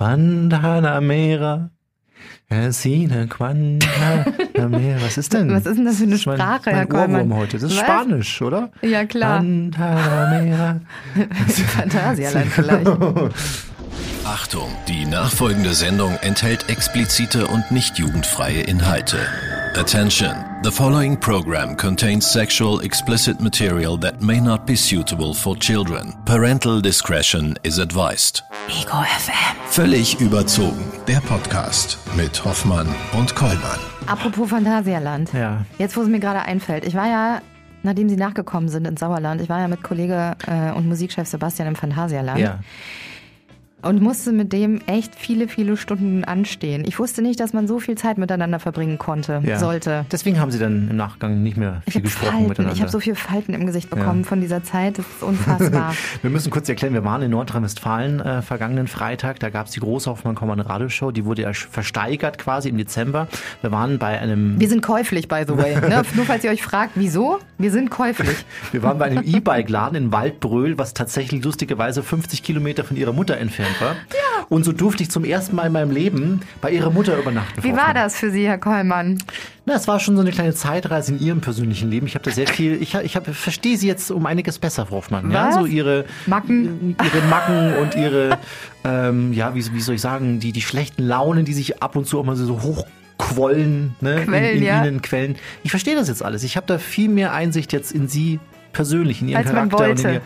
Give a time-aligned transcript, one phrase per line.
[0.00, 1.70] Guantanamera.
[2.70, 5.00] Sine Guantanamera.
[5.02, 5.50] Was ist denn?
[5.52, 7.14] Was ist denn das für eine Das ist mein- Sprache, mein Herr Kollmann?
[7.26, 7.58] Ohrwurm heute.
[7.58, 7.84] Das ist Was?
[7.84, 8.70] Spanisch, oder?
[8.82, 9.40] Ja, klar.
[9.40, 10.80] Guantanamera.
[11.48, 12.88] Phantasialand vielleicht.
[14.24, 19.18] Achtung, die nachfolgende Sendung enthält explizite und nicht jugendfreie Inhalte.
[19.76, 26.12] Attention, the following program contains sexual explicit material that may not be suitable for children.
[26.26, 28.42] Parental discretion is advised.
[28.68, 29.56] Ego FM.
[29.68, 33.78] Völlig überzogen, der Podcast mit Hoffmann und Kollmann.
[34.06, 35.32] Apropos Phantasialand.
[35.32, 35.64] Ja.
[35.78, 36.84] Jetzt, wo es mir gerade einfällt.
[36.84, 37.40] Ich war ja,
[37.84, 41.68] nachdem Sie nachgekommen sind ins Sauerland, ich war ja mit Kollege äh, und Musikchef Sebastian
[41.68, 42.40] im Phantasialand.
[42.40, 42.58] Ja.
[43.82, 46.84] Und musste mit dem echt viele, viele Stunden anstehen.
[46.86, 49.58] Ich wusste nicht, dass man so viel Zeit miteinander verbringen konnte, ja.
[49.58, 50.04] sollte.
[50.12, 52.48] Deswegen haben Sie dann im Nachgang nicht mehr Ich viel habe gesprochen Falten.
[52.48, 52.74] miteinander.
[52.74, 54.26] Ich habe so viele Falten im Gesicht bekommen Ja.
[54.28, 54.98] von dieser Zeit.
[54.98, 55.94] Das ist unfassbar.
[56.22, 59.38] Wir müssen kurz erklären, wir waren in Nordrhein-Westfalen äh, vergangenen Freitag.
[59.40, 61.10] Da gab es die große Hoffmann Kommand Radioshow.
[61.10, 63.28] Die wurde ja versteigert quasi im Dezember.
[63.62, 65.74] Wir waren bei einem Wir sind käuflich, by the way.
[65.76, 66.02] Ne?
[66.14, 67.38] Nur falls ihr euch fragt, wieso?
[67.58, 68.44] Wir sind käuflich.
[68.72, 73.38] Wir waren bei einem E-Bike-Laden in Waldbröl, was tatsächlich lustigerweise 50 Kilometer von ihrer Mutter
[73.38, 73.92] entfernt war.
[73.92, 74.46] Ja.
[74.48, 77.62] Und so durfte ich zum ersten Mal in meinem Leben bei ihrer Mutter übernachten.
[77.62, 79.22] Wie war das für Sie, Herr Kollmann?
[79.66, 82.06] Na, es war schon so eine kleine Zeitreise in Ihrem persönlichen Leben.
[82.06, 85.30] Ich habe da sehr viel, ich, ich verstehe Sie jetzt um einiges besser, Frau Hoffmann.
[85.30, 86.96] Ja, so Ihre Macken?
[87.00, 88.38] ihre Macken und ihre,
[88.84, 92.06] ähm, ja, wie, wie soll ich sagen, die, die schlechten Launen, die sich ab und
[92.06, 94.84] zu auch mal so hochquollen, ne, Quellen, in, in ja.
[94.84, 95.36] Ihnen quellen.
[95.62, 96.42] Ich verstehe das jetzt alles.
[96.42, 98.40] Ich habe da viel mehr Einsicht jetzt in Sie
[98.72, 99.90] persönlich, in Ihren Als Charakter.
[99.90, 100.20] Und in ihr,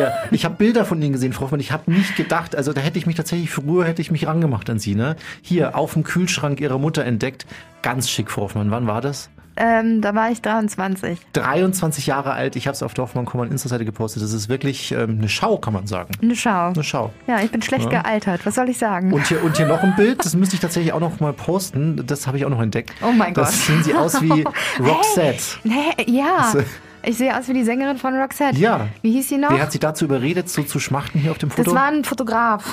[0.00, 1.60] ja, ich habe Bilder von Ihnen gesehen, Frau Hoffmann.
[1.60, 4.68] Ich habe nicht gedacht, also da hätte ich mich tatsächlich, früher hätte ich mich rangemacht
[4.70, 5.16] an Sie, ne?
[5.42, 7.46] Hier, auf dem Kühlschrank Ihrer Mutter entdeckt.
[7.82, 8.70] Ganz schick, Frau Hoffmann.
[8.70, 9.30] Wann war das?
[9.60, 11.18] Ähm, da war ich 23.
[11.32, 12.54] 23 Jahre alt.
[12.54, 14.22] Ich habe es auf Dorfmann Kommand Insta-Seite gepostet.
[14.22, 16.12] Das ist wirklich ähm, eine Schau, kann man sagen.
[16.22, 16.68] Eine Schau.
[16.68, 17.12] Eine Schau.
[17.26, 18.02] Ja, ich bin schlecht Ja.
[18.02, 18.46] gealtert.
[18.46, 19.12] Was soll ich sagen?
[19.12, 22.06] Und hier, und hier noch ein Bild, das müsste ich tatsächlich auch noch mal posten.
[22.06, 22.92] Das habe ich auch noch entdeckt.
[23.02, 23.58] Oh mein Das Gott.
[23.66, 24.44] sehen sie aus wie
[24.80, 25.42] Roxette.
[25.64, 26.50] Nee, ja.
[26.52, 26.60] So.
[27.02, 28.58] Ich sehe aus wie die Sängerin von Roxette.
[28.58, 28.88] Ja.
[29.02, 29.50] Wie hieß sie noch?
[29.50, 31.64] Wer hat sie dazu überredet, so zu schmachten hier auf dem Foto?
[31.64, 32.64] das war ein Fotograf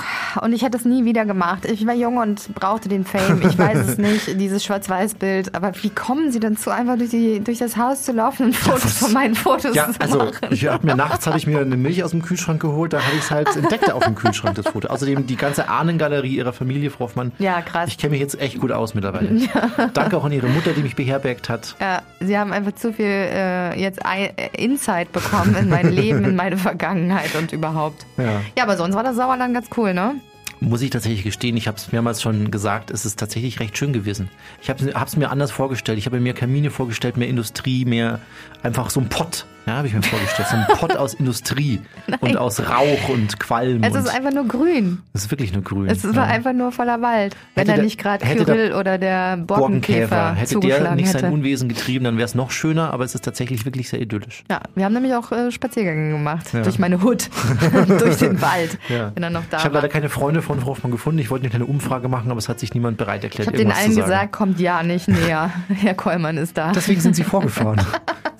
[0.42, 1.64] und ich hätte es nie wieder gemacht.
[1.64, 3.42] Ich war jung und brauchte den Fame.
[3.42, 5.54] Ich weiß es nicht, dieses Schwarz-Weiß-Bild.
[5.54, 8.98] Aber wie kommen Sie dazu, einfach durch, die, durch das Haus zu laufen und Fotos
[8.98, 10.48] von meinen Fotos ja, zu also machen?
[10.50, 13.16] ich hab mir nachts habe ich mir eine Milch aus dem Kühlschrank geholt, da habe
[13.16, 14.88] ich es halt entdeckt auf dem Kühlschrank das Foto.
[14.88, 17.32] Außerdem die ganze Ahnengalerie ihrer Familie, Frau Hoffmann.
[17.38, 17.88] Ja, krass.
[17.88, 19.28] Ich kenne mich jetzt echt gut aus mittlerweile.
[19.94, 21.76] Danke auch an ihre Mutter, die mich beherbergt hat.
[21.80, 24.15] Ja, Sie haben einfach zu viel äh, jetzt ein,
[24.56, 28.06] Insight bekommen in mein Leben, in meine Vergangenheit und überhaupt.
[28.16, 28.42] Ja.
[28.56, 30.16] Ja, aber sonst war das Sauerland ganz cool, ne?
[30.60, 33.92] Muss ich tatsächlich gestehen, ich habe es mehrmals schon gesagt, es ist tatsächlich recht schön
[33.92, 34.30] gewesen.
[34.62, 35.98] Ich habe es mir anders vorgestellt.
[35.98, 38.20] Ich habe mir mehr Kamine vorgestellt, mehr Industrie, mehr
[38.62, 39.44] einfach so ein Pott.
[39.66, 40.48] Ja, habe ich mir vorgestellt.
[40.48, 41.80] So ein Pott aus Industrie
[42.20, 43.82] und aus Rauch und Qualm.
[43.82, 45.02] Es ist einfach nur grün.
[45.12, 45.88] es ist wirklich nur grün.
[45.88, 46.22] Es war ja.
[46.34, 47.36] einfach nur voller Wald.
[47.56, 50.08] Wenn Hätte da nicht gerade Kyrill oder der Borkenkäfer.
[50.08, 51.18] Borkenkäfer Hätte der nicht hätte.
[51.18, 54.44] sein Unwesen getrieben, dann wäre es noch schöner, aber es ist tatsächlich wirklich sehr idyllisch.
[54.48, 56.46] Ja, wir haben nämlich auch äh, Spaziergänge gemacht.
[56.52, 56.62] Ja.
[56.62, 57.28] Durch meine Hut.
[57.98, 58.78] durch den Wald.
[58.88, 59.10] Ja.
[59.14, 61.18] Wenn er noch da ich habe leider keine Freunde von Frau Hoffmann gefunden.
[61.18, 63.56] Ich wollte eine kleine Umfrage machen, aber es hat sich niemand bereit erklärt, Ich habe
[63.56, 64.06] den allen sagen.
[64.06, 65.50] gesagt, kommt ja nicht näher.
[65.68, 66.72] Herr Kollmann ist da.
[66.72, 67.80] Deswegen sind sie vorgefahren.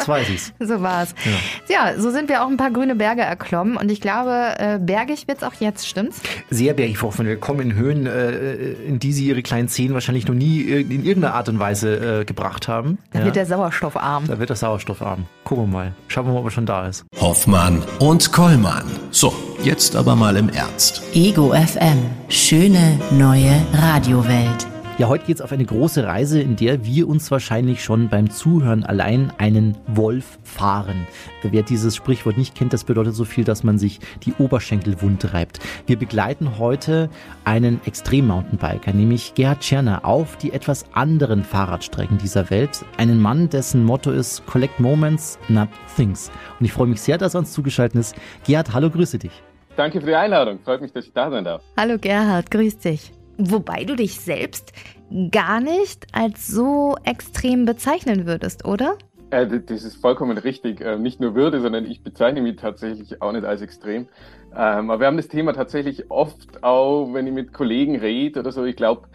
[0.07, 0.53] Jetzt weiß ich's.
[0.61, 1.15] So war's.
[1.69, 1.99] Ja.
[1.99, 5.43] so sind wir auch ein paar grüne Berge erklommen und ich glaube, äh, bergig wird's
[5.43, 6.21] auch jetzt, stimmt's?
[6.51, 7.27] Sehr bergig Hoffmann.
[7.27, 10.81] Wir kommen in Höhen, äh, in die sie ihre kleinen Zehen wahrscheinlich noch nie ir-
[10.81, 12.99] in irgendeiner Art und Weise äh, gebracht haben.
[13.13, 13.25] Da Ja.
[13.27, 14.27] wird der Sauerstoffarm.
[14.27, 15.27] da wird das sauerstoffarm.
[15.45, 15.93] Gucken wir mal.
[16.09, 17.05] Schauen wir mal, ob er schon da ist.
[17.21, 18.85] Hoffmann und Kollmann.
[19.11, 21.03] So, jetzt aber mal im Ernst.
[21.15, 21.99] Ego FM.
[22.29, 24.67] Schöne neue Radiowelt.
[24.99, 28.83] Ja, heute geht's auf eine große Reise, in der wir uns wahrscheinlich schon beim Zuhören
[28.83, 31.07] allein einen Wolf fahren.
[31.43, 35.35] Wer dieses Sprichwort nicht kennt, das bedeutet so viel, dass man sich die Oberschenkel wund
[35.35, 35.59] reibt.
[35.85, 37.11] Wir begleiten heute
[37.45, 42.83] einen Extrem-Mountainbiker, nämlich Gerhard Tscherner, auf die etwas anderen Fahrradstrecken dieser Welt.
[42.97, 46.31] Einen Mann, dessen Motto ist Collect Moments, not Things.
[46.59, 48.17] Und ich freue mich sehr, dass er uns zugeschaltet ist.
[48.47, 49.43] Gerhard, hallo, grüße dich.
[49.77, 50.59] Danke für die Einladung.
[50.65, 51.61] Freut mich, dass ich da sein darf.
[51.77, 53.13] Hallo Gerhard, grüß dich.
[53.39, 54.73] Wobei du dich selbst
[55.31, 58.97] gar nicht als so extrem bezeichnen würdest, oder?
[59.31, 60.81] Äh, das ist vollkommen richtig.
[60.81, 64.09] Äh, nicht nur Würde, sondern ich bezeichne mich tatsächlich auch nicht als extrem.
[64.55, 68.53] Ähm, aber wir haben das Thema tatsächlich oft auch, wenn ich mit Kollegen rede oder
[68.53, 68.65] so.
[68.65, 69.09] Ich glaube,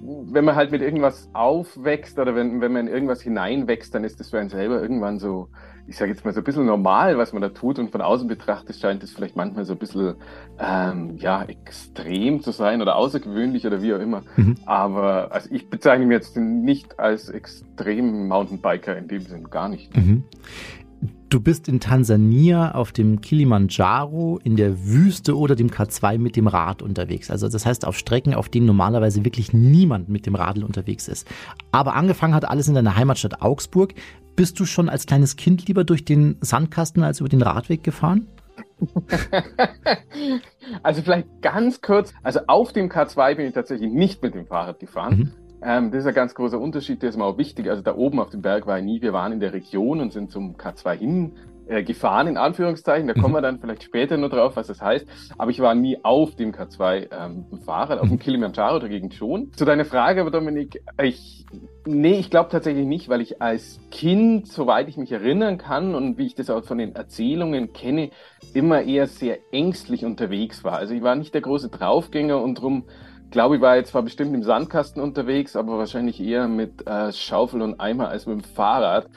[0.00, 4.18] wenn man halt mit irgendwas aufwächst oder wenn, wenn man in irgendwas hineinwächst, dann ist
[4.20, 5.48] das für einen selber irgendwann so,
[5.86, 7.78] ich sage jetzt mal so ein bisschen normal, was man da tut.
[7.78, 10.14] Und von außen betrachtet scheint es vielleicht manchmal so ein bisschen
[10.58, 14.22] ähm, ja, extrem zu sein oder außergewöhnlich oder wie auch immer.
[14.36, 14.56] Mhm.
[14.64, 19.96] Aber also ich bezeichne mich jetzt nicht als extrem Mountainbiker in dem Sinn, gar nicht.
[19.96, 20.24] Mhm.
[21.32, 26.46] Du bist in Tansania auf dem Kilimanjaro in der Wüste oder dem K2 mit dem
[26.46, 27.30] Rad unterwegs.
[27.30, 31.26] Also das heißt auf Strecken, auf denen normalerweise wirklich niemand mit dem Radl unterwegs ist.
[31.70, 33.94] Aber angefangen hat alles in deiner Heimatstadt Augsburg.
[34.36, 38.28] Bist du schon als kleines Kind lieber durch den Sandkasten als über den Radweg gefahren?
[40.82, 42.12] also vielleicht ganz kurz.
[42.22, 45.16] Also auf dem K2 bin ich tatsächlich nicht mit dem Fahrrad gefahren.
[45.16, 45.41] Mhm.
[45.64, 47.70] Ähm, das ist ein ganz großer Unterschied, der ist mir auch wichtig.
[47.70, 49.00] Also da oben auf dem Berg war ich nie.
[49.00, 51.32] Wir waren in der Region und sind zum K2 hin
[51.68, 53.06] äh, gefahren, in Anführungszeichen.
[53.06, 53.36] Da kommen mhm.
[53.36, 55.06] wir dann vielleicht später nur drauf, was das heißt.
[55.38, 58.18] Aber ich war nie auf dem K2 ähm, Fahrrad, auf dem mhm.
[58.18, 59.52] Kilimanjaro dagegen schon.
[59.52, 61.46] Zu deiner Frage aber, Dominik, ich,
[61.86, 66.18] nee, ich glaube tatsächlich nicht, weil ich als Kind, soweit ich mich erinnern kann und
[66.18, 68.10] wie ich das auch von den Erzählungen kenne,
[68.52, 70.74] immer eher sehr ängstlich unterwegs war.
[70.74, 72.84] Also ich war nicht der große Draufgänger und drum
[73.32, 77.62] glaube, ich war jetzt zwar bestimmt im Sandkasten unterwegs, aber wahrscheinlich eher mit äh, Schaufel
[77.62, 79.08] und Eimer als mit dem Fahrrad,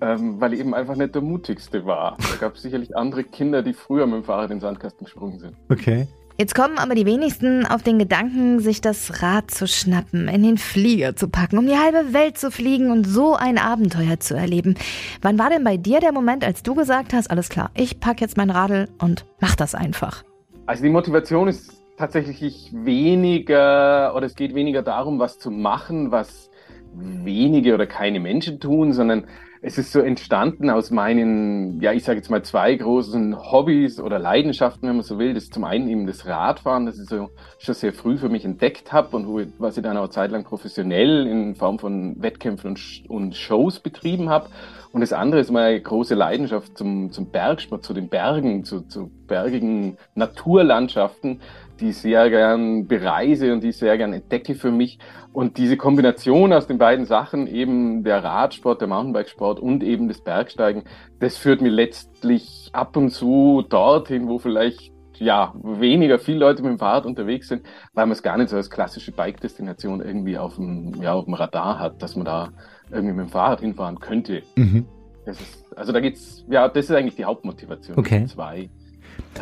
[0.00, 2.16] ähm, weil ich eben einfach nicht der mutigste war.
[2.18, 5.38] Da gab es sicherlich andere Kinder, die früher mit dem Fahrrad in den Sandkasten gesprungen
[5.38, 5.54] sind.
[5.70, 6.08] Okay.
[6.38, 10.56] Jetzt kommen aber die wenigsten auf den Gedanken, sich das Rad zu schnappen, in den
[10.56, 14.74] Flieger zu packen, um die halbe Welt zu fliegen und so ein Abenteuer zu erleben.
[15.20, 18.22] Wann war denn bei dir der Moment, als du gesagt hast, alles klar, ich packe
[18.22, 20.24] jetzt mein Radl und mach das einfach?
[20.64, 26.50] Also die Motivation ist tatsächlich weniger, oder es geht weniger darum, was zu machen, was
[26.94, 29.26] wenige oder keine Menschen tun, sondern
[29.64, 34.18] es ist so entstanden aus meinen, ja, ich sage jetzt mal zwei großen Hobbys oder
[34.18, 35.34] Leidenschaften, wenn man so will.
[35.34, 38.44] Das ist zum einen eben das Radfahren, das ich so schon sehr früh für mich
[38.44, 43.04] entdeckt habe und wo, was ich dann auch zeitlang professionell in Form von Wettkämpfen und,
[43.08, 44.48] und Shows betrieben habe.
[44.90, 49.12] Und das andere ist meine große Leidenschaft zum, zum Bergsport, zu den Bergen, zu, zu
[49.28, 51.40] bergigen Naturlandschaften,
[51.82, 54.98] die ich sehr gern bereise und die ich sehr gern entdecke für mich.
[55.32, 60.20] Und diese Kombination aus den beiden Sachen, eben der Radsport, der Mountainbikesport und eben das
[60.20, 60.84] Bergsteigen,
[61.18, 66.70] das führt mir letztlich ab und zu dorthin, wo vielleicht ja, weniger viele Leute mit
[66.70, 70.56] dem Fahrrad unterwegs sind, weil man es gar nicht so als klassische Bike-Destination irgendwie auf
[70.56, 72.48] dem, ja, auf dem Radar hat, dass man da
[72.90, 74.42] irgendwie mit dem Fahrrad hinfahren könnte.
[74.56, 74.86] Mhm.
[75.24, 77.98] Das ist, also da geht's, ja, das ist eigentlich die Hauptmotivation.
[77.98, 78.26] Okay.
[78.26, 78.68] Zwei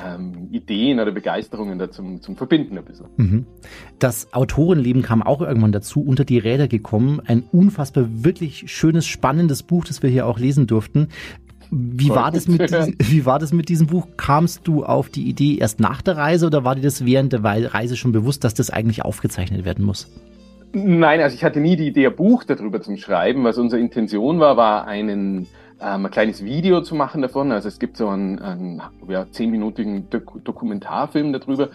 [0.04, 3.06] ähm, Ideen oder Begeisterungen da zum, zum Verbinden ein bisschen.
[3.16, 3.46] Mhm.
[3.98, 7.20] Das Autorenleben kam auch irgendwann dazu, unter die Räder gekommen.
[7.24, 11.08] Ein unfassbar wirklich schönes, spannendes Buch, das wir hier auch lesen durften.
[11.70, 14.08] Wie war, das mit diesem, wie war das mit diesem Buch?
[14.16, 17.44] Kamst du auf die Idee erst nach der Reise oder war dir das während der
[17.44, 20.08] Reise schon bewusst, dass das eigentlich aufgezeichnet werden muss?
[20.72, 23.44] Nein, also ich hatte nie die Idee, ein Buch darüber zu schreiben.
[23.44, 25.48] Was unsere Intention war, war einen
[25.80, 27.52] ähm, ein kleines Video zu machen davon.
[27.52, 31.70] Also es gibt so einen, einen ja, zehnminütigen Dok Dokumentarfilm darüber.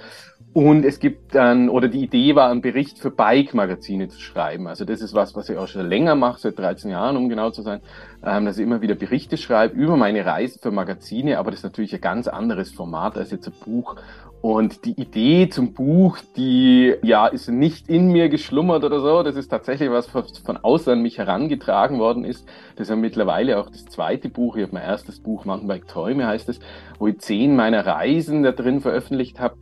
[0.54, 4.68] Und es gibt dann, oder die Idee war, einen Bericht für Bike-Magazine zu schreiben.
[4.68, 7.50] Also das ist was, was ich auch schon länger mache, seit 13 Jahren, um genau
[7.50, 7.82] zu sein,
[8.24, 11.66] ähm, dass ich immer wieder Berichte schreibe über meine Reise für Magazine, aber das ist
[11.66, 13.98] natürlich ein ganz anderes Format als jetzt ein Buch.
[14.46, 19.24] Und die Idee zum Buch, die ja ist nicht in mir geschlummert oder so.
[19.24, 22.48] Das ist tatsächlich was, was von außen an mich herangetragen worden ist.
[22.76, 24.56] Das ist ja mittlerweile auch das zweite Buch.
[24.56, 26.60] Ich habe mein erstes Buch, Mountainbike Träume heißt es,
[27.00, 29.56] wo ich zehn meiner Reisen da drin veröffentlicht habe.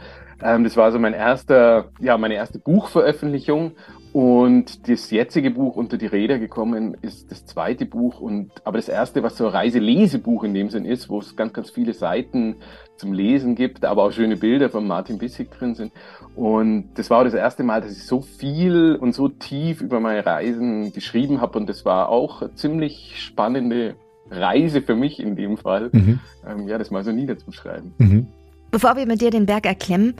[0.44, 3.72] Ähm, das war so mein erster, ja, meine erste Buchveröffentlichung.
[4.14, 8.88] Und das jetzige Buch unter die Räder gekommen ist das zweite Buch und aber das
[8.88, 12.58] erste, was so ein Reiselesebuch in dem Sinn ist, wo es ganz, ganz viele Seiten
[12.98, 15.92] zum Lesen gibt, aber auch schöne Bilder von Martin Bissig drin sind.
[16.36, 20.00] Und das war auch das erste Mal, dass ich so viel und so tief über
[20.00, 23.96] meine Reisen geschrieben habe und das war auch eine ziemlich spannende
[24.30, 26.20] Reise für mich in dem Fall, mhm.
[26.48, 27.94] ähm, ja, das mal so niederzuschreiben.
[27.98, 28.28] Mhm.
[28.72, 30.16] Bevor wir mit dir den Berg erklimmen,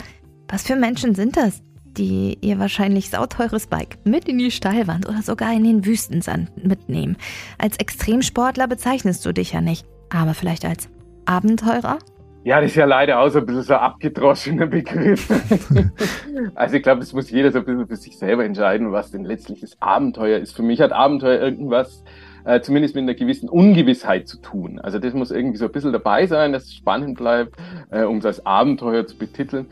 [0.48, 1.64] was für Menschen sind das,
[1.98, 7.18] die ihr wahrscheinlich sauteures Bike mit in die Steilwand oder sogar in den Wüstensand mitnehmen.
[7.58, 10.90] Als Extremsportler bezeichnest du dich ja nicht, aber vielleicht als
[11.26, 12.00] Abenteurer?
[12.46, 15.30] Ja, das ist ja leider auch so ein bisschen so ein abgedroschener Begriff.
[16.56, 19.24] also ich glaube, das muss jeder so ein bisschen für sich selber entscheiden, was denn
[19.24, 20.54] letztlich das Abenteuer ist.
[20.54, 22.04] Für mich hat Abenteuer irgendwas,
[22.44, 24.80] äh, zumindest mit einer gewissen Ungewissheit zu tun.
[24.80, 27.56] Also das muss irgendwie so ein bisschen dabei sein, dass es spannend bleibt,
[27.92, 29.68] äh, um es als Abenteuer zu betiteln.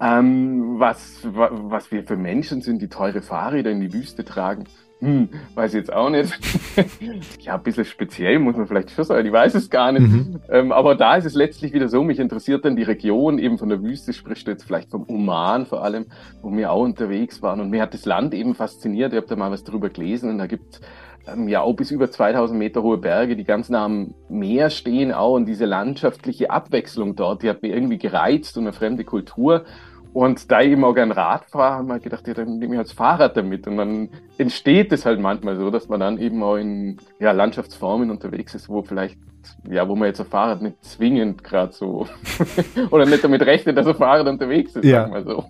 [0.00, 4.64] Ähm, was, was wir für Menschen sind, die teure Fahrräder in die Wüste tragen,
[5.04, 6.32] hm, weiß ich jetzt auch nicht.
[7.40, 10.08] ja, ein bisschen speziell muss man vielleicht schon sagen, ich weiß es gar nicht.
[10.08, 10.40] Mhm.
[10.48, 13.68] Ähm, aber da ist es letztlich wieder so, mich interessiert dann die Region eben von
[13.68, 16.06] der Wüste, sprichst du jetzt vielleicht vom Oman vor allem,
[16.40, 17.60] wo wir auch unterwegs waren.
[17.60, 19.12] Und mir hat das Land eben fasziniert.
[19.12, 20.80] Ich habe da mal was drüber gelesen und da gibt
[21.26, 25.12] ähm, ja auch bis über 2000 Meter hohe Berge, die ganz nah am Meer stehen
[25.12, 29.64] auch und diese landschaftliche Abwechslung dort, die hat mir irgendwie gereizt und eine fremde Kultur.
[30.14, 32.78] Und da ich eben auch gern Rad fahre, habe ich gedacht, ja, dann nehme ich
[32.78, 33.66] halt das Fahrrad damit.
[33.66, 38.12] Und dann entsteht es halt manchmal so, dass man dann eben auch in ja, Landschaftsformen
[38.12, 39.18] unterwegs ist, wo vielleicht,
[39.68, 42.06] ja, wo man jetzt ein Fahrrad nicht zwingend gerade so
[42.92, 45.02] oder nicht damit rechnet, dass ein Fahrrad unterwegs ist, Ja.
[45.02, 45.44] sagen wir so.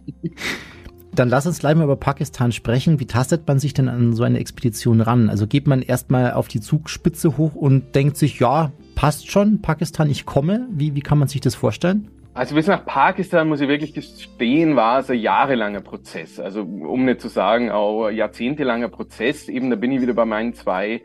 [1.14, 2.98] Dann lass uns gleich mal über Pakistan sprechen.
[2.98, 5.28] Wie tastet man sich denn an so eine Expedition ran?
[5.28, 10.08] Also geht man erstmal auf die Zugspitze hoch und denkt sich, ja, passt schon, Pakistan,
[10.08, 10.66] ich komme.
[10.70, 12.08] Wie, wie kann man sich das vorstellen?
[12.34, 16.40] Also bis nach Pakistan, muss ich wirklich gestehen, war es ein jahrelanger Prozess.
[16.40, 19.48] Also um nicht zu sagen, auch ein jahrzehntelanger Prozess.
[19.48, 21.02] Eben, da bin ich wieder bei meinen zwei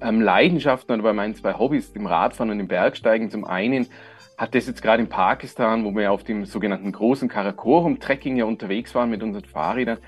[0.00, 3.30] ähm, Leidenschaften oder bei meinen zwei Hobbys, dem Radfahren und dem Bergsteigen.
[3.30, 3.88] Zum einen
[4.38, 8.94] hat das jetzt gerade in Pakistan, wo wir auf dem sogenannten großen Karakorum-Trekking ja unterwegs
[8.94, 9.98] waren mit unseren Fahrrädern,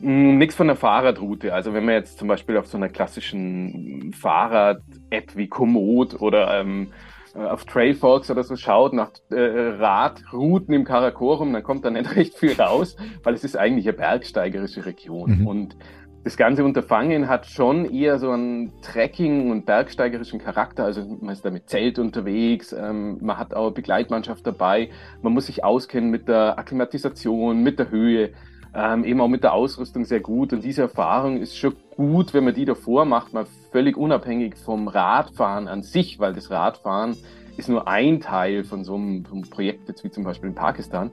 [0.00, 1.54] nichts von der Fahrradroute.
[1.54, 6.88] Also wenn man jetzt zum Beispiel auf so einer klassischen Fahrrad-App wie Komoot oder ähm,
[7.36, 9.36] auf Trailfolks oder so schaut nach äh,
[9.78, 13.96] Radrouten im Karakorum, dann kommt da nicht recht viel raus, weil es ist eigentlich eine
[13.96, 15.40] bergsteigerische Region.
[15.40, 15.46] Mhm.
[15.46, 15.76] Und
[16.24, 20.82] das ganze Unterfangen hat schon eher so einen Trekking- und bergsteigerischen Charakter.
[20.82, 24.90] Also man ist da mit Zelt unterwegs, ähm, man hat auch eine Begleitmannschaft dabei,
[25.22, 28.32] man muss sich auskennen mit der Akklimatisation, mit der Höhe,
[28.74, 30.52] ähm, eben auch mit der Ausrüstung sehr gut.
[30.52, 34.88] Und diese Erfahrung ist schon gut, wenn man die davor macht, mal völlig unabhängig vom
[34.88, 37.14] Radfahren an sich, weil das Radfahren
[37.58, 41.10] ist nur ein Teil von so einem, einem Projekt, jetzt wie zum Beispiel in Pakistan.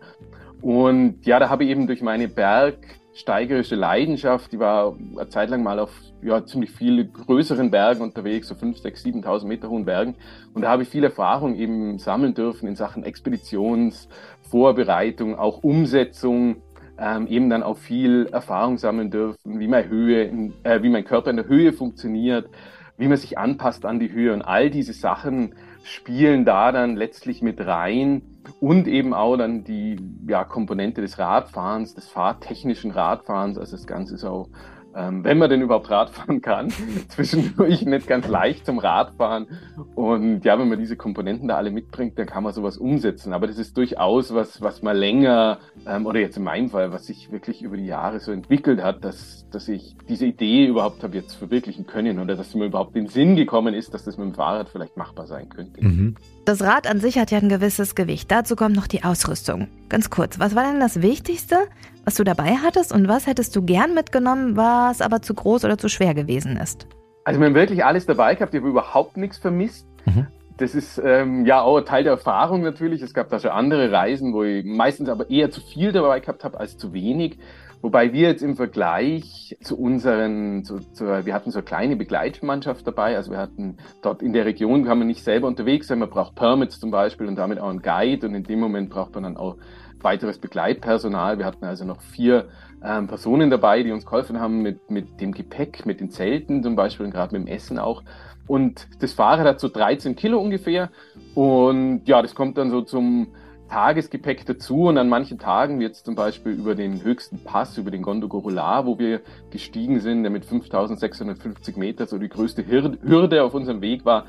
[0.61, 5.61] Und ja, da habe ich eben durch meine bergsteigerische Leidenschaft, die war eine Zeit lang
[5.61, 5.91] mal auf
[6.21, 10.15] ja, ziemlich viele größeren Bergen unterwegs, so 5, 6, 7.000 Meter hohen Bergen.
[10.53, 16.61] Und da habe ich viel Erfahrung eben sammeln dürfen in Sachen Expeditionsvorbereitung, auch Umsetzung,
[16.97, 21.05] ähm, eben dann auch viel Erfahrung sammeln dürfen, wie meine Höhe, in, äh, wie mein
[21.05, 22.49] Körper in der Höhe funktioniert,
[22.97, 24.33] wie man sich anpasst an die Höhe.
[24.33, 28.21] Und all diese Sachen spielen da dann letztlich mit rein
[28.59, 29.97] und eben auch dann die
[30.27, 34.47] ja, Komponente des Radfahrens, des fahrtechnischen Radfahrens, also das Ganze ist auch
[34.95, 36.69] ähm, wenn man denn überhaupt Radfahren kann,
[37.09, 39.47] zwischendurch nicht ganz leicht zum Radfahren.
[39.95, 43.33] Und ja, wenn man diese Komponenten da alle mitbringt, dann kann man sowas umsetzen.
[43.33, 47.05] Aber das ist durchaus was, was man länger, ähm, oder jetzt in meinem Fall, was
[47.07, 51.15] sich wirklich über die Jahre so entwickelt hat, dass, dass ich diese Idee überhaupt habe
[51.17, 54.27] jetzt verwirklichen können oder dass mir überhaupt in den Sinn gekommen ist, dass das mit
[54.27, 55.83] dem Fahrrad vielleicht machbar sein könnte.
[55.83, 56.15] Mhm.
[56.45, 58.29] Das Rad an sich hat ja ein gewisses Gewicht.
[58.29, 59.69] Dazu kommt noch die Ausrüstung.
[59.87, 61.55] Ganz kurz, was war denn das Wichtigste,
[62.03, 65.77] was du dabei hattest und was hättest du gern mitgenommen, was aber zu groß oder
[65.77, 66.85] zu schwer gewesen ist?
[67.23, 69.87] Also wir haben wirklich alles dabei gehabt, ich habe überhaupt nichts vermisst.
[70.05, 70.27] Mhm.
[70.57, 73.01] Das ist ähm, ja auch ein Teil der Erfahrung natürlich.
[73.01, 76.43] Es gab da schon andere Reisen, wo ich meistens aber eher zu viel dabei gehabt
[76.43, 77.39] habe als zu wenig.
[77.83, 82.87] Wobei wir jetzt im Vergleich zu unseren, zu, zu, wir hatten so eine kleine Begleitmannschaft
[82.87, 83.17] dabei.
[83.17, 85.99] Also wir hatten dort in der Region, kann man nicht selber unterwegs sein.
[85.99, 88.25] Man braucht Permits zum Beispiel und damit auch einen Guide.
[88.25, 89.57] Und in dem Moment braucht man dann auch
[89.99, 91.39] weiteres Begleitpersonal.
[91.39, 92.47] Wir hatten also noch vier
[92.81, 96.77] ähm, Personen dabei, die uns geholfen haben mit, mit dem Gepäck, mit den Zelten zum
[96.77, 98.01] Beispiel und gerade mit dem Essen auch.
[98.47, 100.89] Und das Fahrrad hat so 13 Kilo ungefähr.
[101.35, 103.27] Und ja, das kommt dann so zum
[103.73, 104.83] Tagesgepäck dazu.
[104.83, 108.85] Und an manchen Tagen, wie jetzt zum Beispiel über den höchsten Pass, über den Gondogorola,
[108.85, 114.05] wo wir gestiegen sind, der mit 5650 Meter so die größte Hürde auf unserem Weg
[114.05, 114.27] war,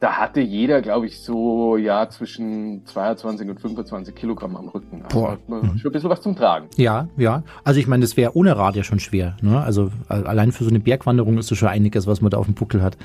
[0.00, 5.02] da hatte jeder, glaube ich, so ja zwischen 22 und 25 Kilogramm am Rücken.
[5.02, 5.38] Also Boah.
[5.46, 6.68] man schon ein bisschen was zum Tragen.
[6.76, 7.42] Ja, ja.
[7.64, 9.36] Also ich meine, das wäre ohne Rad ja schon schwer.
[9.42, 9.60] Ne?
[9.62, 12.54] Also allein für so eine Bergwanderung ist es schon einiges, was man da auf dem
[12.54, 12.96] Buckel hat.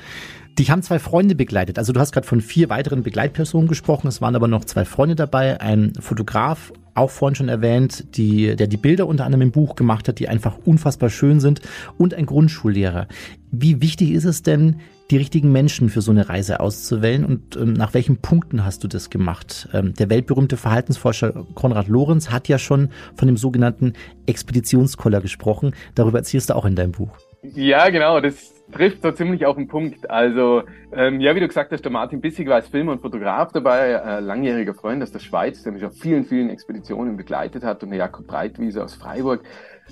[0.58, 1.78] Dich haben zwei Freunde begleitet.
[1.78, 4.08] Also du hast gerade von vier weiteren Begleitpersonen gesprochen.
[4.08, 5.60] Es waren aber noch zwei Freunde dabei.
[5.60, 10.08] Ein Fotograf, auch vorhin schon erwähnt, die, der die Bilder unter anderem im Buch gemacht
[10.08, 11.60] hat, die einfach unfassbar schön sind.
[11.98, 13.08] Und ein Grundschullehrer.
[13.50, 17.74] Wie wichtig ist es denn, die richtigen Menschen für so eine Reise auszuwählen und ähm,
[17.74, 19.68] nach welchen Punkten hast du das gemacht?
[19.72, 23.92] Ähm, der weltberühmte Verhaltensforscher Konrad Lorenz hat ja schon von dem sogenannten
[24.26, 25.74] Expeditionskoller gesprochen.
[25.94, 27.16] Darüber erzählst du auch in deinem Buch.
[27.54, 30.10] Ja, genau, das trifft so ziemlich auf den Punkt.
[30.10, 33.52] Also, ähm, ja, wie du gesagt hast, der Martin Bissig war als Filmer und Fotograf
[33.52, 37.82] dabei, äh, langjähriger Freund aus der Schweiz, der mich auf vielen, vielen Expeditionen begleitet hat
[37.82, 39.42] und der Jakob Breitwiese aus Freiburg.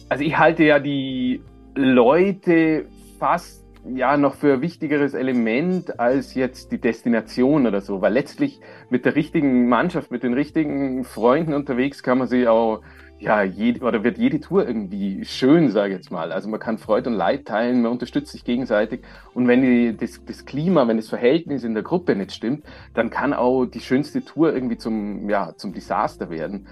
[0.08, 1.42] Also ich halte ja die
[1.74, 2.86] Leute
[3.18, 8.60] fast ja noch für ein wichtigeres Element als jetzt die Destination oder so, weil letztlich
[8.88, 12.80] mit der richtigen Mannschaft, mit den richtigen Freunden unterwegs kann man sich auch
[13.18, 16.32] ja, jede, oder wird jede Tour irgendwie schön, sage ich jetzt mal.
[16.32, 19.02] Also man kann Freude und Leid teilen, man unterstützt sich gegenseitig.
[19.32, 23.10] Und wenn die, das, das Klima, wenn das Verhältnis in der Gruppe nicht stimmt, dann
[23.10, 26.66] kann auch die schönste Tour irgendwie zum, ja, zum Desaster werden.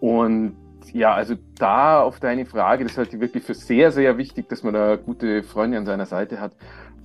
[0.00, 0.56] Und
[0.92, 4.62] ja, also da auf deine Frage, das halte ich wirklich für sehr, sehr wichtig, dass
[4.62, 6.52] man da gute Freunde an seiner Seite hat.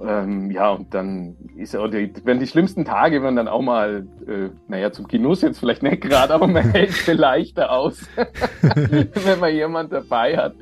[0.02, 4.08] Ähm, ja, und dann ist auch die, wenn die schlimmsten Tage werden dann auch mal,
[4.28, 8.08] äh, naja, zum Genuss jetzt vielleicht nicht gerade, aber man hält viel leichter aus,
[8.62, 10.56] wenn man jemand dabei hat,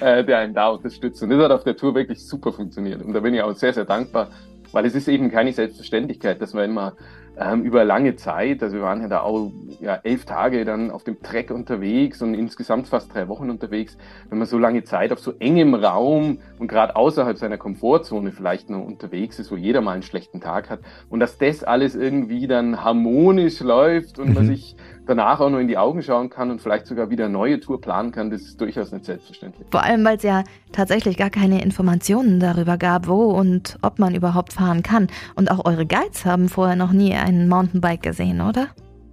[0.00, 1.22] äh, der einen da unterstützt.
[1.22, 3.02] Und das hat auf der Tour wirklich super funktioniert.
[3.02, 4.28] Und da bin ich auch sehr, sehr dankbar,
[4.72, 6.94] weil es ist eben keine Selbstverständlichkeit, dass man immer
[7.38, 8.62] ähm, über lange Zeit.
[8.62, 12.34] Also wir waren ja da auch ja, elf Tage dann auf dem Trek unterwegs und
[12.34, 13.96] insgesamt fast drei Wochen unterwegs.
[14.28, 18.70] Wenn man so lange Zeit auf so engem Raum und gerade außerhalb seiner Komfortzone vielleicht
[18.70, 22.46] noch unterwegs ist, wo jeder mal einen schlechten Tag hat und dass das alles irgendwie
[22.46, 24.34] dann harmonisch läuft und mhm.
[24.34, 27.32] man sich danach auch noch in die Augen schauen kann und vielleicht sogar wieder eine
[27.32, 29.66] neue Tour planen kann, das ist durchaus nicht selbstverständlich.
[29.70, 34.14] Vor allem, weil es ja tatsächlich gar keine Informationen darüber gab, wo und ob man
[34.14, 35.08] überhaupt fahren kann.
[35.34, 38.68] Und auch eure Guides haben vorher noch nie einen Mountainbike gesehen, oder?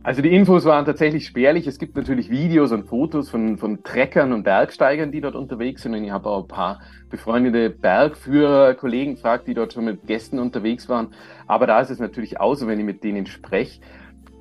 [0.06, 1.66] Also die Infos waren tatsächlich spärlich.
[1.66, 5.94] Es gibt natürlich Videos und Fotos von, von Treckern und Bergsteigern, die dort unterwegs sind.
[5.94, 10.40] Und ich habe auch ein paar befreundete Bergführer, Kollegen gefragt, die dort schon mit Gästen
[10.40, 11.14] unterwegs waren.
[11.48, 13.80] Aber da ist es natürlich auch so, wenn ich mit denen spreche,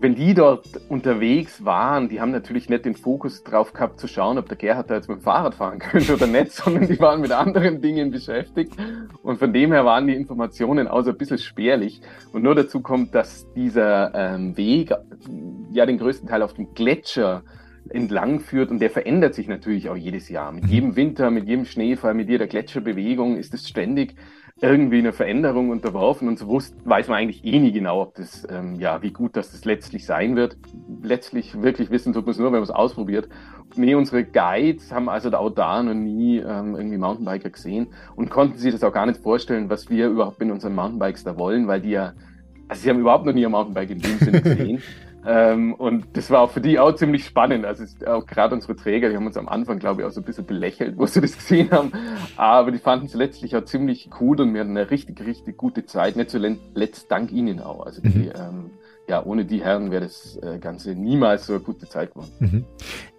[0.02, 4.36] wenn die dort unterwegs waren, die haben natürlich nicht den Fokus drauf gehabt zu schauen,
[4.36, 7.20] ob der Gerhard da jetzt mit dem Fahrrad fahren könnte oder nicht, sondern die waren
[7.20, 8.74] mit anderen Dingen beschäftigt.
[9.22, 12.02] Und von dem her waren die Informationen auch so ein bisschen spärlich.
[12.32, 14.92] Und nur dazu kommt, dass dieser ähm, Weg
[15.70, 17.44] ja den größten Teil auf dem Gletscher
[17.88, 20.50] entlang führt und der verändert sich natürlich auch jedes Jahr.
[20.50, 24.16] Mit jedem Winter, mit jedem Schneefall, mit jeder Gletscherbewegung ist es ständig
[24.62, 28.46] irgendwie eine Veränderung unterworfen und so wusste, weiß man eigentlich eh nie genau, ob das,
[28.48, 30.56] ähm, ja, wie gut das, das letztlich sein wird.
[31.02, 33.28] Letztlich wirklich wissen tut man es nur, wenn man es ausprobiert.
[33.74, 38.56] Nee, unsere Guides haben also auch da noch nie ähm, irgendwie Mountainbiker gesehen und konnten
[38.58, 41.80] sich das auch gar nicht vorstellen, was wir überhaupt mit unseren Mountainbikes da wollen, weil
[41.80, 42.12] die ja,
[42.68, 44.82] also sie haben überhaupt noch nie ein Mountainbike in dem Sinne gesehen.
[45.24, 47.64] Ähm, und das war auch für die auch ziemlich spannend.
[47.64, 50.24] Also auch gerade unsere Träger, die haben uns am Anfang, glaube ich, auch so ein
[50.24, 51.92] bisschen belächelt, wo sie das gesehen haben.
[52.36, 55.86] Aber die fanden es letztlich auch ziemlich gut und wir hatten eine richtig, richtig gute
[55.86, 56.16] Zeit.
[56.16, 57.86] Nicht zuletzt dank ihnen auch.
[57.86, 58.32] Also die, mhm.
[58.34, 58.70] ähm,
[59.08, 62.30] ja, ohne die Herren wäre das äh, Ganze niemals so eine gute Zeit geworden.
[62.40, 62.64] Mhm.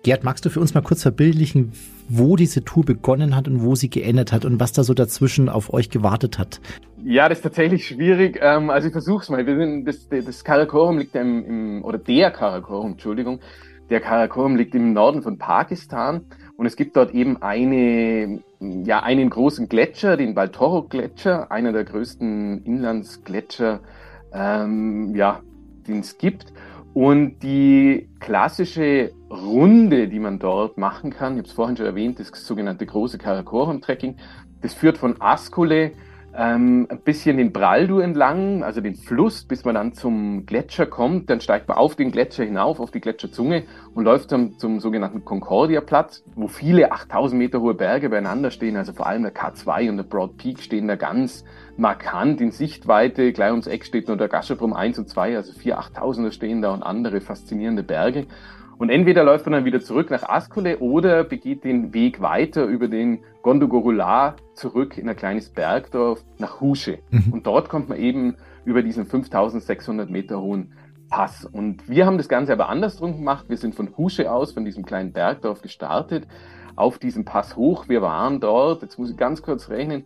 [0.03, 1.71] Gerd, magst du für uns mal kurz verbildlichen,
[2.09, 5.49] wo diese Tour begonnen hat und wo sie geendet hat und was da so dazwischen
[5.49, 6.59] auf euch gewartet hat?
[7.05, 8.39] Ja, das ist tatsächlich schwierig.
[8.41, 9.45] Ähm, also ich versuche es mal.
[9.45, 13.41] Wir sind, das, das Karakorum liegt im, im, oder der Karakorum, Entschuldigung,
[13.89, 19.29] der Karakorum liegt im Norden von Pakistan und es gibt dort eben eine, ja, einen
[19.29, 23.81] großen Gletscher, den Baltoro-Gletscher, einer der größten Inlandsgletscher,
[24.33, 25.41] ähm, ja,
[25.85, 26.53] den es gibt.
[26.93, 32.19] Und die klassische Runde, die man dort machen kann, ich habe es vorhin schon erwähnt,
[32.19, 34.15] das sogenannte große Karakorum-Trekking,
[34.61, 35.91] das führt von Askule
[36.35, 41.29] ähm, ein bisschen den Braldu entlang, also den Fluss, bis man dann zum Gletscher kommt.
[41.29, 45.23] Dann steigt man auf den Gletscher hinauf, auf die Gletscherzunge und läuft dann zum sogenannten
[45.23, 48.77] Concordia-Platz, wo viele 8000 Meter hohe Berge beieinander stehen.
[48.77, 51.45] Also vor allem der K2 und der Broad Peak stehen da ganz
[51.77, 53.31] markant in Sichtweite.
[53.31, 56.73] Gleich ums Eck steht nur der Gaschebrum 1 und 2, also vier 8000er stehen da
[56.73, 58.25] und andere faszinierende Berge.
[58.79, 62.87] Und entweder läuft man dann wieder zurück nach Askole oder begeht den Weg weiter über
[62.87, 66.99] den Gondogorula zurück in ein kleines Bergdorf nach Husche.
[67.11, 67.33] Mhm.
[67.33, 70.73] Und dort kommt man eben über diesen 5600 Meter hohen
[71.09, 71.45] Pass.
[71.45, 73.45] Und wir haben das Ganze aber andersrum gemacht.
[73.49, 76.25] Wir sind von Husche aus, von diesem kleinen Bergdorf gestartet,
[76.75, 77.89] auf diesem Pass hoch.
[77.89, 80.05] Wir waren dort, jetzt muss ich ganz kurz rechnen,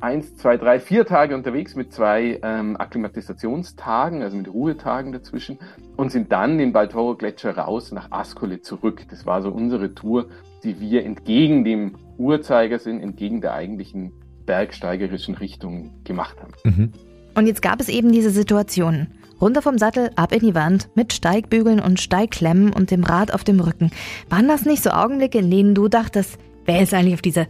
[0.00, 5.58] eins, zwei, drei, vier Tage unterwegs mit zwei ähm, Akklimatisationstagen, also mit Ruhetagen dazwischen
[5.96, 9.04] und sind dann den Baltoro Gletscher raus nach Ascoli zurück.
[9.10, 10.26] Das war so unsere Tour,
[10.62, 14.12] die wir entgegen dem Uhrzeigersinn, entgegen der eigentlichen
[14.46, 16.52] bergsteigerischen Richtung gemacht haben.
[16.64, 16.92] Mhm.
[17.34, 19.08] Und jetzt gab es eben diese Situation.
[19.40, 23.44] Runter vom Sattel, ab in die Wand, mit Steigbügeln und Steigklemmen und dem Rad auf
[23.44, 23.90] dem Rücken.
[24.28, 27.46] Waren das nicht so Augenblicke, in denen du dachtest, wer ist eigentlich auf diese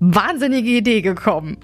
[0.00, 1.58] wahnsinnige Idee gekommen.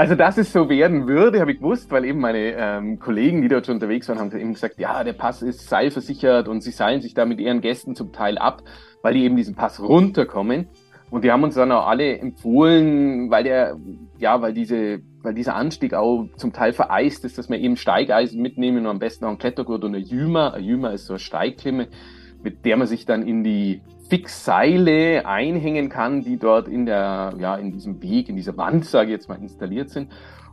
[0.00, 3.48] Also, dass es so werden würde, habe ich gewusst, weil eben meine ähm, Kollegen, die
[3.48, 7.02] dort schon unterwegs waren, haben eben gesagt, ja, der Pass ist seilversichert und sie seilen
[7.02, 8.62] sich da mit ihren Gästen zum Teil ab,
[9.02, 10.68] weil die eben diesen Pass runterkommen.
[11.10, 13.76] Und die haben uns dann auch alle empfohlen, weil der,
[14.16, 18.40] ja, weil diese, weil dieser Anstieg auch zum Teil vereist ist, dass wir eben Steigeisen
[18.40, 20.54] mitnehmen und am besten auch ein Klettergurt und eine Jümer.
[20.54, 21.88] Eine Jümer ist so eine Steigklimme,
[22.42, 27.54] mit der man sich dann in die Fixseile einhängen kann, die dort in der, ja,
[27.54, 30.10] in diesem Weg, in dieser Wand, sage ich jetzt mal, installiert sind.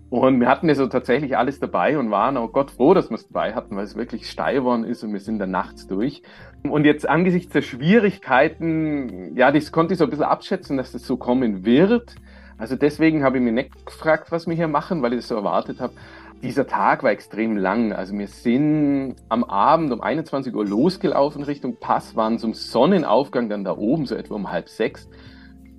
[0.09, 3.27] Und wir hatten also tatsächlich alles dabei und waren auch Gott froh, dass wir es
[3.27, 6.21] dabei hatten, weil es wirklich steil worden ist und wir sind dann nachts durch.
[6.63, 11.05] Und jetzt angesichts der Schwierigkeiten, ja, das konnte ich so ein bisschen abschätzen, dass das
[11.05, 12.15] so kommen wird.
[12.57, 15.35] Also deswegen habe ich mir nicht gefragt, was wir hier machen, weil ich das so
[15.35, 15.93] erwartet habe.
[16.41, 17.93] Dieser Tag war extrem lang.
[17.93, 23.63] Also wir sind am Abend um 21 Uhr losgelaufen Richtung Pass, waren zum Sonnenaufgang dann
[23.63, 25.09] da oben, so etwa um halb sechs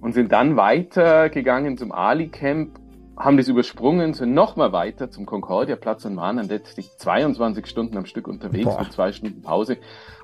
[0.00, 2.78] und sind dann weitergegangen zum Ali-Camp,
[3.16, 8.06] haben das übersprungen, sind nochmal weiter zum Concordia-Platz und waren dann letztlich 22 Stunden am
[8.06, 8.80] Stück unterwegs Boah.
[8.80, 9.78] mit zwei Stunden Pause.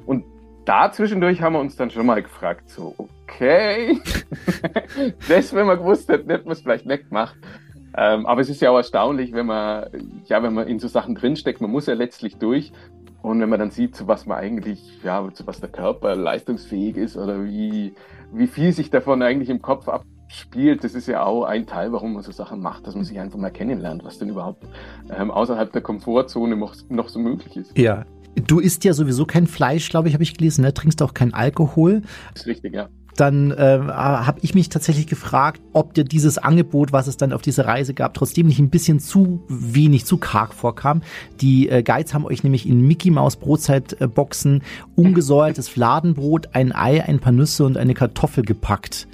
[0.06, 0.24] Und
[0.64, 4.00] da zwischendurch haben wir uns dann schon mal gefragt, so, okay,
[5.28, 7.36] das, wenn man gewusst hätte, hätten wir es vielleicht nicht gemacht.
[7.96, 9.86] Ähm, aber es ist ja auch erstaunlich, wenn man,
[10.26, 12.72] ja, wenn man in so Sachen drinsteckt, man muss ja letztlich durch.
[13.22, 16.96] Und wenn man dann sieht, zu was man eigentlich, ja, zu was der Körper leistungsfähig
[16.96, 17.94] ist oder wie,
[18.32, 22.14] wie viel sich davon eigentlich im Kopf abspielt, das ist ja auch ein Teil, warum
[22.14, 24.64] man so Sachen macht, dass man sich einfach mal kennenlernt, was denn überhaupt
[25.16, 27.78] ähm, außerhalb der Komfortzone noch, noch so möglich ist.
[27.78, 28.04] Ja.
[28.48, 30.74] Du isst ja sowieso kein Fleisch, glaube ich, habe ich gelesen, ne?
[30.74, 32.02] trinkst auch kein Alkohol.
[32.32, 36.92] Das ist richtig, ja dann äh, habe ich mich tatsächlich gefragt, ob dir dieses Angebot,
[36.92, 40.54] was es dann auf dieser Reise gab, trotzdem nicht ein bisschen zu wenig, zu karg
[40.54, 41.02] vorkam.
[41.40, 44.62] Die äh, Guides haben euch nämlich in Mickey Maus Brotzeitboxen
[44.96, 49.06] ungesäuertes Fladenbrot, ein Ei, ein paar Nüsse und eine Kartoffel gepackt.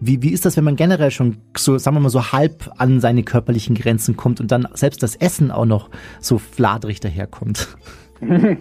[0.00, 3.00] Wie, wie ist das, wenn man generell schon so, sagen wir mal, so halb an
[3.00, 5.90] seine körperlichen Grenzen kommt und dann selbst das Essen auch noch
[6.20, 7.76] so fladrig daherkommt?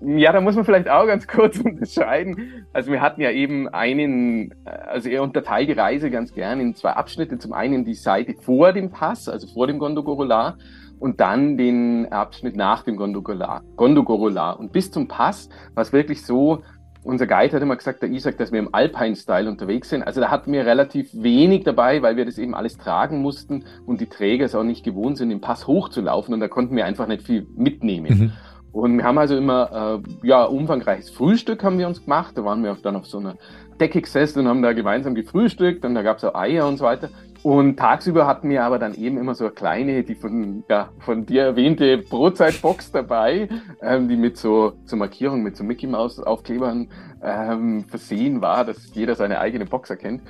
[0.00, 2.66] ja, da muss man vielleicht auch ganz kurz unterscheiden.
[2.72, 6.90] Also wir hatten ja eben einen, also er unterteilt die Reise ganz gern in zwei
[6.90, 7.38] Abschnitte.
[7.38, 10.56] Zum einen die Seite vor dem Pass, also vor dem Gondogorola
[10.98, 13.62] und dann den Abschnitt nach dem Gondogorola.
[13.76, 14.52] Gondogorola.
[14.52, 16.62] Und bis zum Pass war es wirklich so,
[17.04, 20.04] unser Guide hat immer gesagt, der Isaac, dass wir im Alpine-Style unterwegs sind.
[20.04, 24.00] Also da hatten wir relativ wenig dabei, weil wir das eben alles tragen mussten und
[24.00, 27.08] die Träger es auch nicht gewohnt sind, den Pass hochzulaufen und da konnten wir einfach
[27.08, 28.18] nicht viel mitnehmen.
[28.18, 28.32] Mhm.
[28.72, 32.36] Und wir haben also immer, äh, ja, umfangreiches Frühstück haben wir uns gemacht.
[32.36, 33.36] Da waren wir dann auf so einer
[33.78, 36.84] Decke gesessen und haben da gemeinsam gefrühstückt und da gab es auch Eier und so
[36.84, 37.10] weiter.
[37.42, 41.26] Und tagsüber hatten wir aber dann eben immer so eine kleine, die von, ja, von
[41.26, 43.48] dir erwähnte Brotzeitbox dabei,
[43.82, 46.88] ähm, die mit so zur Markierung mit so Mickey Maus Aufklebern
[47.20, 50.22] ähm, versehen war, dass jeder seine eigene Box erkennt.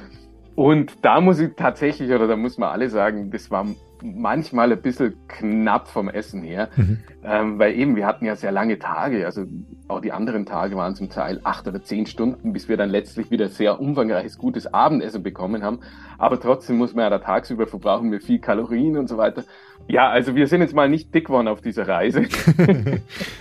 [0.54, 3.66] Und da muss ich tatsächlich, oder da muss man alle sagen, das war
[4.02, 6.98] manchmal ein bisschen knapp vom Essen her, mhm.
[7.24, 9.44] ähm, weil eben wir hatten ja sehr lange Tage, also
[9.88, 13.30] auch die anderen Tage waren zum Teil acht oder zehn Stunden, bis wir dann letztlich
[13.30, 15.80] wieder sehr umfangreiches, gutes Abendessen bekommen haben.
[16.18, 19.44] Aber trotzdem muss man ja da tagsüber verbrauchen wir viel Kalorien und so weiter.
[19.88, 22.22] Ja, also wir sind jetzt mal nicht dick geworden auf dieser Reise.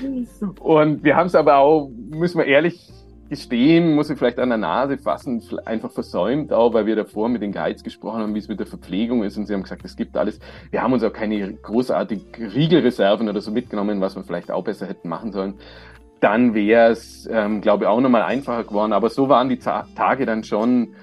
[0.60, 2.90] und wir haben es aber auch, müssen wir ehrlich
[3.32, 7.42] gestehen, muss ich vielleicht an der Nase fassen, einfach versäumt, auch weil wir davor mit
[7.42, 9.96] den Guides gesprochen haben, wie es mit der Verpflegung ist und sie haben gesagt, es
[9.96, 10.38] gibt alles.
[10.70, 14.86] Wir haben uns auch keine großartigen Riegelreserven oder so mitgenommen, was wir vielleicht auch besser
[14.86, 15.54] hätten machen sollen.
[16.20, 18.92] Dann wäre es, ähm, glaube ich, auch nochmal einfacher geworden.
[18.92, 20.96] Aber so waren die Tage dann schon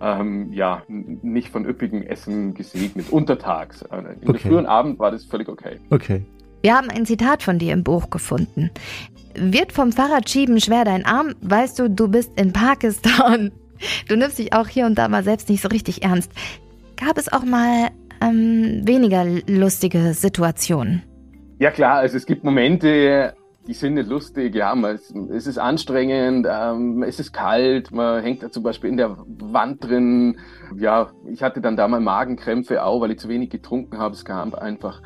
[0.00, 3.82] ähm, ja, nicht von üppigen Essen gesegnet, untertags.
[3.82, 4.32] Äh, in okay.
[4.32, 5.78] der frühen Abend war das völlig okay.
[5.90, 6.26] Okay.
[6.66, 8.72] Wir haben ein Zitat von dir im Buch gefunden.
[9.36, 13.52] Wird vom Fahrradschieben schwer dein Arm, weißt du, du bist in Pakistan.
[14.08, 16.32] Du nimmst dich auch hier und da mal selbst nicht so richtig ernst.
[16.96, 21.04] Gab es auch mal ähm, weniger lustige Situationen?
[21.60, 23.34] Ja klar, also es gibt Momente,
[23.68, 24.98] die sind nicht lustig, ja, man,
[25.32, 29.84] es ist anstrengend, ähm, es ist kalt, man hängt da zum Beispiel in der Wand
[29.84, 30.38] drin.
[30.76, 34.14] Ja, ich hatte dann da mal Magenkrämpfe auch, weil ich zu wenig getrunken habe.
[34.14, 35.00] Es kam einfach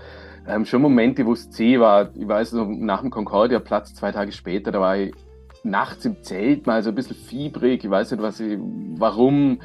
[0.50, 2.10] ähm, schon Momente, wo es zäh war.
[2.14, 5.14] Ich weiß, so nach dem Concordia-Platz, zwei Tage später, da war ich
[5.62, 7.84] nachts im Zelt mal so ein bisschen fiebrig.
[7.84, 9.60] Ich weiß nicht, was ich, warum.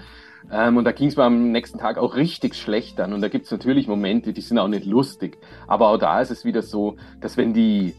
[0.52, 3.13] Ähm, und da ging es mir am nächsten Tag auch richtig schlecht an.
[3.13, 5.38] Und da gibt es natürlich Momente, die sind auch nicht lustig.
[5.67, 7.95] Aber auch da ist es wieder so, dass wenn die,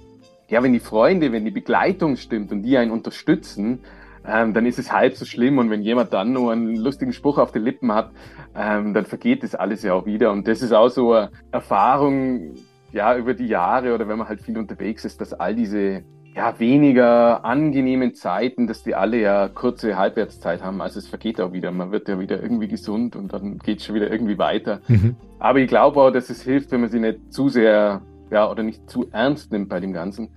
[0.48, 3.80] ja, wenn die Freunde, wenn die Begleitung stimmt und die einen unterstützen,
[4.28, 5.58] ähm, dann ist es halb so schlimm.
[5.58, 8.10] Und wenn jemand dann nur einen lustigen Spruch auf den Lippen hat,
[8.54, 10.30] ähm, dann vergeht das alles ja auch wieder.
[10.30, 12.54] Und das ist auch so eine Erfahrung,
[12.96, 16.02] ja, über die Jahre oder wenn man halt viel unterwegs ist, dass all diese
[16.34, 20.80] ja, weniger angenehmen Zeiten, dass die alle ja kurze Halbwertszeit haben.
[20.80, 21.70] Also es vergeht auch wieder.
[21.72, 24.80] Man wird ja wieder irgendwie gesund und dann geht es schon wieder irgendwie weiter.
[24.88, 25.14] Mhm.
[25.38, 28.62] Aber ich glaube auch, dass es hilft, wenn man sie nicht zu sehr, ja, oder
[28.62, 30.30] nicht zu ernst nimmt bei dem Ganzen.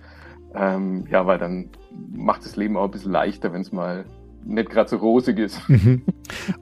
[0.54, 1.70] Ähm, ja, weil dann
[2.12, 4.04] macht das Leben auch ein bisschen leichter, wenn es mal
[4.44, 5.60] nicht gerade so rosig ist.
[5.70, 6.02] Mhm.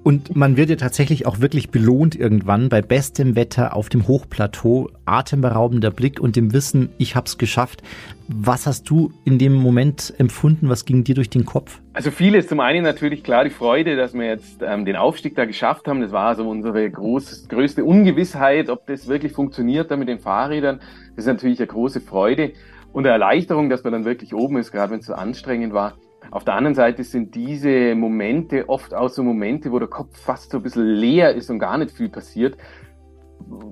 [0.02, 4.90] Und man wird ja tatsächlich auch wirklich belohnt irgendwann bei bestem Wetter auf dem Hochplateau,
[5.06, 7.82] atemberaubender Blick und dem Wissen, ich habe es geschafft.
[8.28, 10.68] Was hast du in dem Moment empfunden?
[10.68, 11.80] Was ging dir durch den Kopf?
[11.94, 12.46] Also vieles.
[12.46, 16.00] Zum einen natürlich klar die Freude, dass wir jetzt ähm, den Aufstieg da geschafft haben.
[16.00, 20.80] Das war also unsere groß, größte Ungewissheit, ob das wirklich funktioniert da mit den Fahrrädern.
[21.16, 22.52] Das ist natürlich eine große Freude
[22.92, 25.96] und eine Erleichterung, dass man dann wirklich oben ist, gerade wenn es so anstrengend war.
[26.30, 30.50] Auf der anderen Seite sind diese Momente oft auch so Momente, wo der Kopf fast
[30.50, 32.56] so ein bisschen leer ist und gar nicht viel passiert,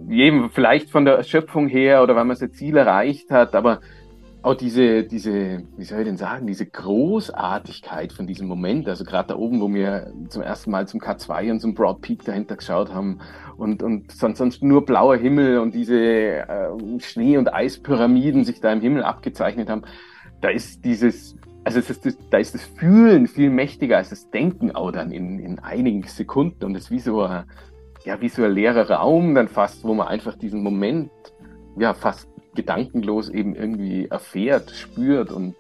[0.09, 3.81] jedem vielleicht von der Erschöpfung her oder weil man sein Ziel erreicht hat, aber
[4.43, 9.31] auch diese, diese, wie soll ich denn sagen, diese Großartigkeit von diesem Moment, also gerade
[9.31, 12.95] da oben, wo wir zum ersten Mal zum K2 und zum Broad Peak dahinter geschaut
[12.95, 13.19] haben
[13.57, 16.69] und, und sonst, sonst nur blauer Himmel und diese äh,
[17.01, 19.83] Schnee- und Eispyramiden sich da im Himmel abgezeichnet haben,
[20.41, 24.71] da ist dieses, also es ist da ist das Fühlen viel mächtiger als das Denken
[24.71, 27.43] auch dann in, in einigen Sekunden und es ist wie so ein,
[28.05, 31.11] ja, wie so ein leerer Raum dann fast, wo man einfach diesen Moment
[31.77, 35.57] ja fast gedankenlos eben irgendwie erfährt, spürt und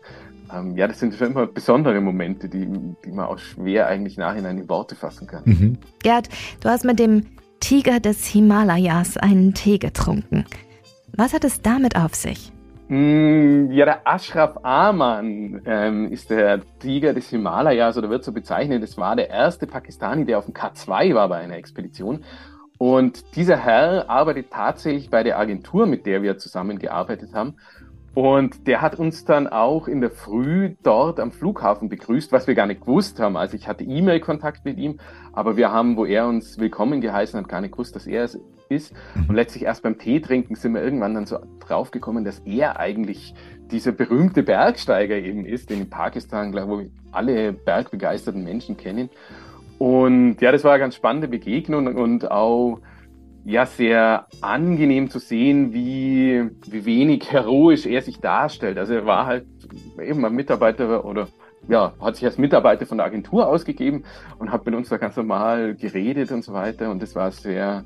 [0.55, 2.69] ähm, ja, das sind schon immer besondere Momente, die,
[3.05, 5.43] die man auch schwer eigentlich nachhinein in Worte fassen kann.
[5.45, 5.79] Mhm.
[6.05, 6.29] Gerd,
[6.61, 7.27] du hast mit dem
[7.59, 10.45] Tiger des Himalayas einen Tee getrunken.
[11.17, 12.53] Was hat es damit auf sich?
[12.89, 18.83] Mm, ja, der Ashraf Aman ähm, ist der Tiger des Himalayas oder wird so bezeichnet.
[18.85, 22.25] Es war der erste Pakistani, der auf dem K2 war bei einer Expedition.
[22.79, 27.57] Und dieser Herr arbeitet tatsächlich bei der Agentur, mit der wir zusammengearbeitet haben.
[28.15, 32.55] Und der hat uns dann auch in der Früh dort am Flughafen begrüßt, was wir
[32.55, 33.37] gar nicht gewusst haben.
[33.37, 35.01] Also ich hatte E-Mail-Kontakt mit ihm,
[35.33, 38.39] aber wir haben, wo er uns willkommen geheißen hat, gar nicht gewusst, dass er es
[38.69, 38.95] ist.
[39.29, 43.35] Und letztlich erst beim Tee trinken sind wir irgendwann dann so draufgekommen, dass er eigentlich
[43.71, 49.11] dieser berühmte Bergsteiger eben ist, den in Pakistan, glaube ich, alle bergbegeisterten Menschen kennen.
[49.79, 52.81] Und ja, das war eine ganz spannende Begegnung und auch
[53.45, 58.79] ja sehr angenehm zu sehen, wie, wie wenig heroisch er sich darstellt.
[58.79, 59.47] Also er war halt
[60.03, 61.29] eben ein Mitarbeiter oder
[61.69, 64.05] ja, hat sich als Mitarbeiter von der Agentur ausgegeben
[64.39, 66.91] und hat mit uns da ganz normal geredet und so weiter.
[66.91, 67.85] Und das war sehr,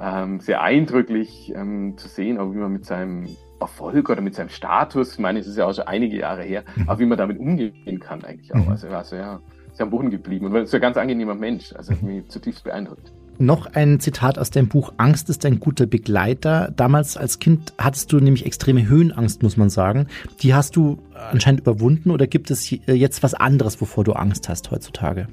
[0.00, 3.28] ähm, sehr eindrücklich ähm, zu sehen, auch wie man mit seinem
[3.60, 6.64] Erfolg oder mit seinem Status, ich meine, es ist ja auch schon einige Jahre her,
[6.74, 6.88] mhm.
[6.88, 8.64] auch wie man damit umgehen kann eigentlich auch.
[8.64, 8.70] Mhm.
[8.70, 9.40] Also er war sehr,
[9.72, 11.72] sehr am Boden geblieben und ist ein ganz angenehmer Mensch.
[11.74, 13.12] Also hat mich zutiefst beeindruckt.
[13.38, 16.72] Noch ein Zitat aus deinem Buch Angst ist ein guter Begleiter.
[16.74, 20.06] Damals als Kind hattest du nämlich extreme Höhenangst, muss man sagen.
[20.40, 24.70] Die hast du anscheinend überwunden oder gibt es jetzt was anderes, wovor du Angst hast
[24.70, 25.28] heutzutage?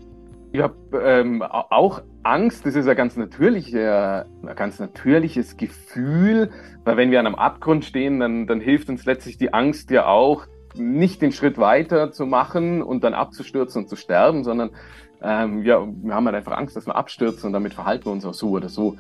[0.54, 6.52] Ich habe ähm, auch Angst, das ist ein ganz, natürlicher, ein ganz natürliches Gefühl,
[6.86, 10.06] weil wenn wir an einem Abgrund stehen, dann, dann hilft uns letztlich die Angst ja
[10.06, 14.70] auch, nicht den Schritt weiter zu machen und dann abzustürzen und zu sterben, sondern
[15.24, 18.24] ähm, ja, wir haben halt einfach Angst, dass wir abstürzen und damit verhalten wir uns
[18.24, 18.96] auch so oder so.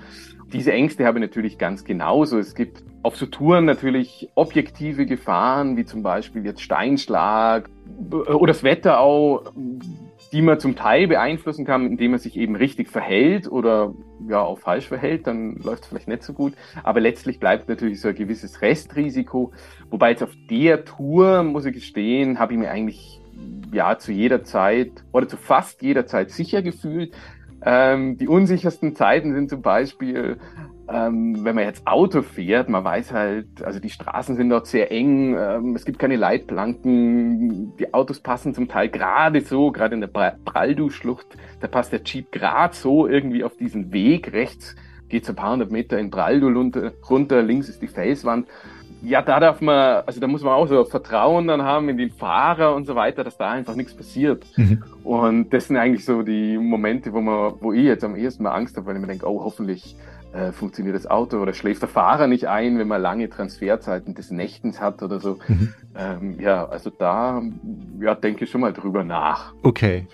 [0.51, 2.39] Diese Ängste habe ich natürlich ganz genauso.
[2.39, 7.69] Es gibt auf so Touren natürlich objektive Gefahren, wie zum Beispiel jetzt Steinschlag
[8.09, 9.51] oder das Wetter auch,
[10.33, 13.93] die man zum Teil beeinflussen kann, indem man sich eben richtig verhält oder
[14.27, 16.53] ja auch falsch verhält, dann läuft es vielleicht nicht so gut.
[16.83, 19.53] Aber letztlich bleibt natürlich so ein gewisses Restrisiko.
[19.91, 23.21] Wobei jetzt auf der Tour, muss ich gestehen, habe ich mir eigentlich
[23.71, 27.13] ja zu jeder Zeit oder zu fast jeder Zeit sicher gefühlt.
[27.63, 30.37] Ähm, die unsichersten Zeiten sind zum Beispiel,
[30.89, 34.91] ähm, wenn man jetzt Auto fährt, man weiß halt, also die Straßen sind dort sehr
[34.91, 40.01] eng, ähm, es gibt keine Leitplanken, die Autos passen zum Teil gerade so, gerade in
[40.01, 44.75] der Braldu-Schlucht, da passt der Jeep gerade so irgendwie auf diesen Weg, rechts
[45.09, 48.47] geht es ein paar hundert Meter in Braldu runter, runter, links ist die Felswand
[49.03, 52.09] ja, da darf man, also da muss man auch so Vertrauen dann haben in den
[52.09, 54.45] Fahrer und so weiter, dass da einfach nichts passiert.
[54.55, 54.81] Mhm.
[55.03, 58.53] Und das sind eigentlich so die Momente, wo man, wo ich jetzt am ehesten mal
[58.53, 59.97] Angst habe, weil ich mir denke, oh, hoffentlich
[60.33, 64.31] äh, funktioniert das Auto oder schläft der Fahrer nicht ein, wenn man lange Transferzeiten des
[64.31, 65.37] Nächtens hat oder so.
[65.47, 65.73] Mhm.
[65.95, 67.41] Ähm, ja, also da,
[67.99, 69.53] ja, denke ich schon mal drüber nach.
[69.61, 70.07] Okay.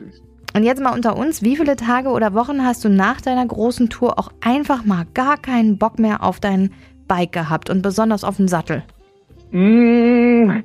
[0.54, 3.90] Und jetzt mal unter uns, wie viele Tage oder Wochen hast du nach deiner großen
[3.90, 6.74] Tour auch einfach mal gar keinen Bock mehr auf deinen
[7.08, 8.84] Bike gehabt und besonders auf den Sattel?
[9.52, 10.64] Mm,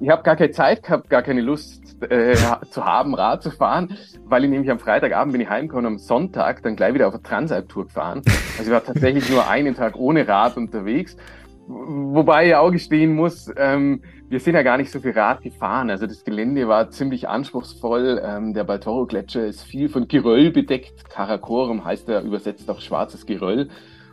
[0.00, 2.34] ich habe gar keine Zeit gehabt, gar keine Lust äh,
[2.70, 6.62] zu haben, Rad zu fahren, weil ich nämlich am Freitagabend bin ich heimgekommen, am Sonntag
[6.62, 8.22] dann gleich wieder auf eine Transalp-Tour gefahren.
[8.58, 11.16] Also ich war tatsächlich nur einen Tag ohne Rad unterwegs.
[11.68, 15.90] Wobei ich auch gestehen muss, ähm, wir sind ja gar nicht so viel Rad gefahren.
[15.90, 18.20] Also das Gelände war ziemlich anspruchsvoll.
[18.24, 21.08] Ähm, der Baltoro-Gletscher ist viel von Geröll bedeckt.
[21.08, 23.68] Karakorum heißt er übersetzt auch schwarzes Geröll.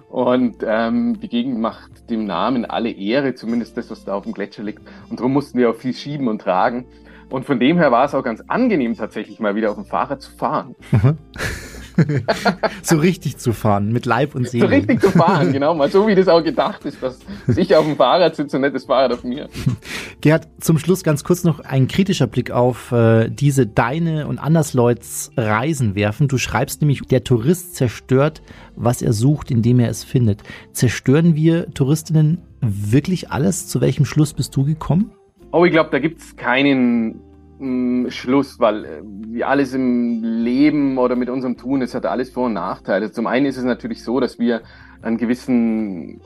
[0.09, 4.33] Und ähm, die Gegend macht dem Namen alle Ehre, zumindest das, was da auf dem
[4.33, 4.81] Gletscher liegt.
[5.09, 6.85] Und darum mussten wir auch viel schieben und tragen.
[7.29, 10.21] Und von dem her war es auch ganz angenehm, tatsächlich mal wieder auf dem Fahrrad
[10.21, 10.75] zu fahren.
[12.81, 14.67] So richtig zu fahren, mit Leib und Seele.
[14.67, 17.19] So richtig zu fahren, genau, mal so wie das auch gedacht ist, dass
[17.55, 19.49] ich auf dem Fahrrad sitze und nicht das Fahrrad auf mir.
[20.21, 25.31] Gerhard, zum Schluss ganz kurz noch ein kritischer Blick auf äh, diese deine und Andersleuts
[25.37, 26.27] Reisen werfen.
[26.27, 28.41] Du schreibst nämlich, der Tourist zerstört,
[28.75, 30.43] was er sucht, indem er es findet.
[30.71, 33.67] Zerstören wir Touristinnen wirklich alles?
[33.67, 35.11] Zu welchem Schluss bist du gekommen?
[35.51, 37.21] Oh, ich glaube, da gibt es keinen
[37.59, 42.29] mh, Schluss, weil äh, wie alles im Leben oder mit unserem Tun, es hat alles
[42.29, 43.11] Vor- und Nachteile.
[43.11, 44.61] Zum einen ist es natürlich so, dass wir
[45.01, 46.19] einen gewissen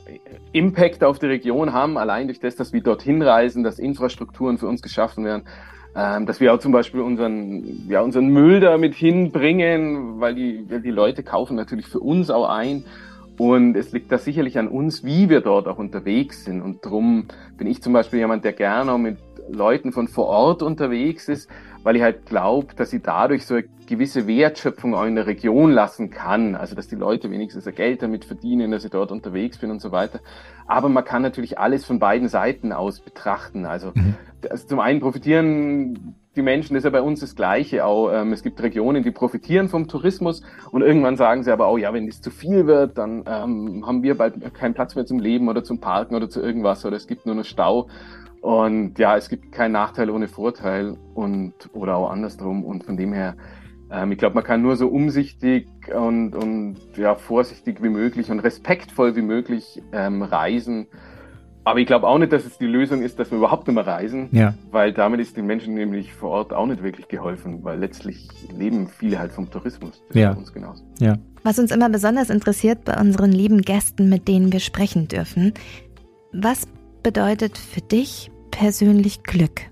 [0.52, 4.68] Impact auf die Region haben, allein durch das, dass wir dorthin reisen, dass Infrastrukturen für
[4.68, 5.44] uns geschaffen werden,
[5.94, 10.64] ähm, dass wir auch zum Beispiel unseren, ja, unseren Müll da mit hinbringen, weil die,
[10.82, 12.84] die Leute kaufen natürlich für uns auch ein.
[13.38, 16.60] Und es liegt da sicherlich an uns, wie wir dort auch unterwegs sind.
[16.60, 17.24] Und darum
[17.56, 19.16] bin ich zum Beispiel jemand, der gerne mit
[19.52, 21.48] Leuten von vor Ort unterwegs ist,
[21.82, 25.72] weil ich halt glaube, dass ich dadurch so eine gewisse Wertschöpfung auch in der Region
[25.72, 26.54] lassen kann.
[26.54, 29.80] Also dass die Leute wenigstens ihr Geld damit verdienen, dass ich dort unterwegs bin und
[29.80, 30.20] so weiter.
[30.66, 33.64] Aber man kann natürlich alles von beiden Seiten aus betrachten.
[33.64, 34.14] Also, Mhm.
[34.48, 38.12] also zum einen profitieren die Menschen, das ist ja bei uns das Gleiche auch.
[38.12, 41.92] Ähm, es gibt Regionen, die profitieren vom Tourismus und irgendwann sagen sie aber auch, ja,
[41.92, 45.48] wenn das zu viel wird, dann ähm, haben wir bald keinen Platz mehr zum Leben
[45.48, 47.88] oder zum Parken oder zu irgendwas oder es gibt nur noch Stau.
[48.40, 52.64] Und ja, es gibt keinen Nachteil ohne Vorteil und oder auch andersrum.
[52.64, 53.36] Und von dem her,
[53.90, 58.40] ähm, ich glaube, man kann nur so umsichtig und, und ja, vorsichtig wie möglich und
[58.40, 60.86] respektvoll wie möglich ähm, reisen.
[61.62, 63.86] Aber ich glaube auch nicht, dass es die Lösung ist, dass wir überhaupt nicht mehr
[63.86, 64.54] reisen, Ja.
[64.70, 68.26] weil damit ist den Menschen nämlich vor Ort auch nicht wirklich geholfen, weil letztlich
[68.56, 70.02] leben viele halt vom Tourismus.
[70.08, 70.32] Das ist Ja.
[70.32, 70.82] bei uns genauso.
[70.98, 71.18] Ja.
[71.42, 75.52] Was uns immer besonders interessiert bei unseren lieben Gästen, mit denen wir sprechen dürfen.
[76.32, 76.66] Was
[77.02, 79.62] bedeutet für dich persönlich Glück?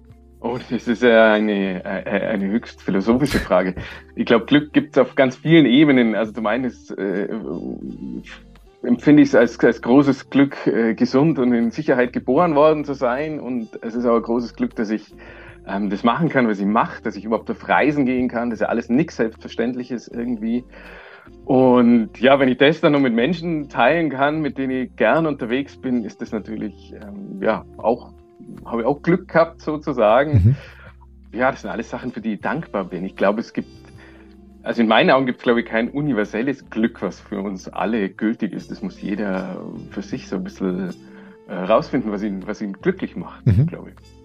[0.40, 3.74] Oh, das ist ja eine, äh, eine höchst philosophische Frage.
[4.14, 6.14] Ich glaube, Glück gibt es auf ganz vielen Ebenen.
[6.14, 7.28] Also zum einen ist, äh,
[8.82, 12.94] empfinde ich es als, als großes Glück, äh, gesund und in Sicherheit geboren worden zu
[12.94, 13.40] sein.
[13.40, 15.12] Und es ist auch ein großes Glück, dass ich
[15.66, 18.50] ähm, das machen kann, was ich mache, dass ich überhaupt auf Reisen gehen kann.
[18.50, 20.64] Das ist ja alles nichts Selbstverständliches irgendwie.
[21.44, 25.26] Und ja, wenn ich das dann noch mit Menschen teilen kann, mit denen ich gern
[25.26, 28.12] unterwegs bin, ist das natürlich ähm, ja auch
[28.64, 30.32] habe ich auch Glück gehabt sozusagen.
[31.32, 31.38] Mhm.
[31.38, 33.04] Ja, das sind alles Sachen, für die ich dankbar bin.
[33.04, 33.68] Ich glaube, es gibt,
[34.62, 38.08] also in meinen Augen gibt es, glaube ich, kein universelles Glück, was für uns alle
[38.08, 38.70] gültig ist.
[38.70, 39.60] Das muss jeder
[39.90, 40.94] für sich so ein bisschen
[41.48, 43.66] äh, rausfinden, was ihn, was ihn glücklich macht, Mhm.
[43.66, 44.17] glaube ich.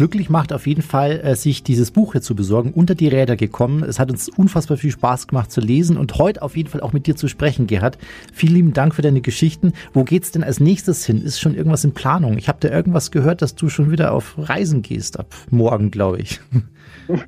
[0.00, 3.36] Glücklich macht auf jeden Fall, äh, sich dieses Buch hier zu besorgen, unter die Räder
[3.36, 3.82] gekommen.
[3.82, 6.94] Es hat uns unfassbar viel Spaß gemacht zu lesen und heute auf jeden Fall auch
[6.94, 7.98] mit dir zu sprechen, Gerhard.
[8.32, 9.74] Vielen lieben Dank für deine Geschichten.
[9.92, 11.20] Wo geht's denn als nächstes hin?
[11.20, 12.38] Ist schon irgendwas in Planung?
[12.38, 16.20] Ich habe da irgendwas gehört, dass du schon wieder auf Reisen gehst ab morgen, glaube
[16.20, 16.40] ich.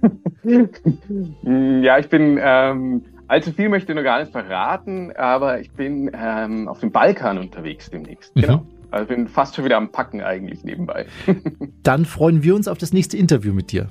[1.42, 6.10] Ja, ich bin, ähm, allzu viel möchte ich noch gar nicht verraten, aber ich bin
[6.14, 8.34] ähm, auf dem Balkan unterwegs demnächst.
[8.34, 8.40] Mhm.
[8.40, 8.66] Genau.
[8.92, 11.06] Also bin fast schon wieder am Packen eigentlich nebenbei.
[11.82, 13.88] Dann freuen wir uns auf das nächste Interview mit dir.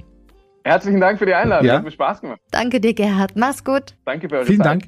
[0.64, 1.66] Herzlichen Dank für die Einladung.
[1.68, 1.78] Ja.
[1.78, 2.40] Hat mir Spaß gemacht.
[2.52, 3.36] Danke dir, Gerhard.
[3.36, 3.96] Mach's gut.
[4.06, 4.68] Danke für eure Vielen Zeit.
[4.68, 4.84] Dank.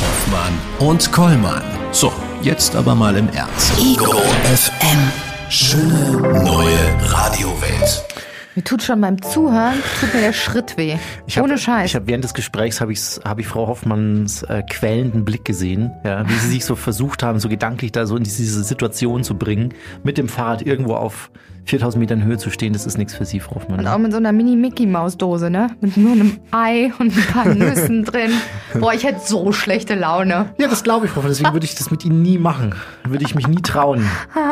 [0.00, 1.62] Hoffmann und Kollmann.
[1.92, 2.10] So,
[2.40, 3.78] jetzt aber mal im Ernst.
[3.78, 5.12] Ego FM.
[5.50, 8.11] Schöne neue Radiowelt.
[8.54, 10.96] Mir tut schon beim Zuhören, tut mir der Schritt weh.
[11.26, 11.86] Ich hab, Ohne Scheiß.
[11.86, 15.90] Ich habe während des Gesprächs habe ich habe ich Frau Hoffmanns äh, quälenden Blick gesehen,
[16.04, 19.36] ja, wie sie sich so versucht haben, so gedanklich da so in diese Situation zu
[19.38, 21.30] bringen, mit dem Fahrrad irgendwo auf
[21.64, 22.72] 4000 Metern Höhe zu stehen.
[22.74, 23.78] Das ist nichts für Sie, Frau Hoffmann.
[23.78, 23.94] Und ne?
[23.94, 25.68] auch mit so einer Mini-Mickey-Maus-Dose, ne?
[25.80, 28.32] Mit nur einem Ei und ein paar Nüssen drin.
[28.78, 30.52] Boah, ich hätte so schlechte Laune.
[30.58, 31.32] Ja, das glaube ich, Frau Hoffmann.
[31.32, 32.74] Deswegen würde ich das mit Ihnen nie machen.
[33.04, 34.04] Würde ich mich nie trauen.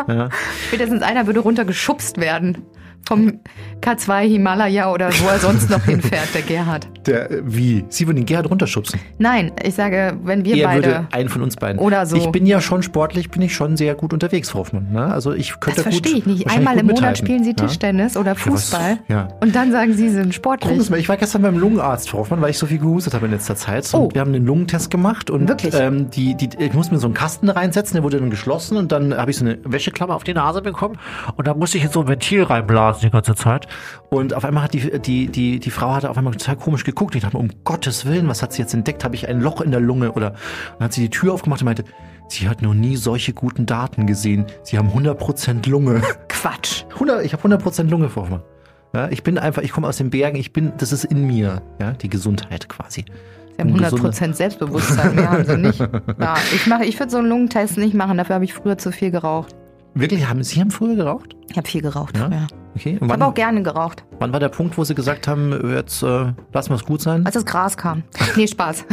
[0.08, 0.30] Ja.
[0.68, 2.58] Spätestens einer würde runtergeschubst werden.
[3.08, 3.40] Vom
[3.80, 6.86] K2 Himalaya oder wo er sonst noch hinfährt, der Gerhard.
[7.06, 7.84] Der, wie?
[7.88, 9.00] Sie würden den Gerhard runterschubsen.
[9.18, 10.86] Nein, ich sage, wenn wir er beide.
[10.86, 11.80] würde einen von uns beiden.
[11.80, 12.16] Oder so.
[12.16, 14.92] Ich bin ja schon sportlich, bin ich schon sehr gut unterwegs, Frau Hoffmann.
[14.92, 15.06] Ne?
[15.12, 16.48] Also ich könnte das gut, verstehe ich nicht.
[16.50, 17.66] Einmal im Monat spielen Sie Ja?
[17.66, 18.98] Tischtennis oder was- Fußball.
[19.08, 19.28] ja.
[19.40, 20.88] Und dann sagen Sie, Sie sind sportlich.
[20.90, 23.32] Mal, ich war gestern beim Lungenarzt, Frau Hoffmann, weil ich so viel gehustet habe in
[23.32, 23.92] letzter Zeit.
[23.94, 24.08] Und Oh.
[24.12, 25.74] wir haben einen Lungentest gemacht und Wirklich?
[25.74, 28.92] Ähm, die, die, ich musste mir so einen Kasten reinsetzen, der wurde dann geschlossen und
[28.92, 30.96] dann habe ich so eine Wäscheklammer auf die Nase bekommen
[31.36, 33.68] und da musste ich in so ein Ventil reinblasen die ganze Zeit.
[34.10, 37.14] Und auf einmal hat die, die, die, die Frau hatte auf einmal total komisch geguckt.
[37.14, 39.04] Ich dachte mir, um Gottes Willen, was hat sie jetzt entdeckt?
[39.04, 40.12] Habe ich ein Loch in der Lunge?
[40.12, 40.30] Oder
[40.78, 41.84] dann hat sie die Tür aufgemacht und meinte,
[42.28, 44.46] sie hat noch nie solche guten Daten gesehen.
[44.64, 46.02] Sie haben 100% Lunge.
[46.28, 46.84] Quatsch.
[46.94, 48.42] 100, ich habe 100% Lunge, Frau Hoffmann.
[48.92, 51.62] Ja, ich bin einfach, ich komme aus den Bergen, ich bin, das ist in mir,
[51.80, 53.04] ja, die Gesundheit quasi.
[53.56, 55.78] Sie haben Ein gesunder- 100% Selbstbewusstsein, mehr haben Sie nicht.
[55.78, 58.90] Ja, ich mache, ich würde so einen Lungentest nicht machen, dafür habe ich früher zu
[58.90, 59.54] viel geraucht.
[59.94, 61.34] Wirklich, haben Sie haben früher geraucht?
[61.50, 62.26] Ich habe viel geraucht Ja?
[62.26, 62.46] früher.
[62.76, 62.98] Okay.
[63.00, 66.02] Und Ich habe auch gerne geraucht, wann war der Punkt, wo Sie gesagt haben, jetzt
[66.04, 67.26] äh, lassen wir es gut sein?
[67.26, 68.04] als das Gras kam.
[68.36, 68.84] Nee, Spaß.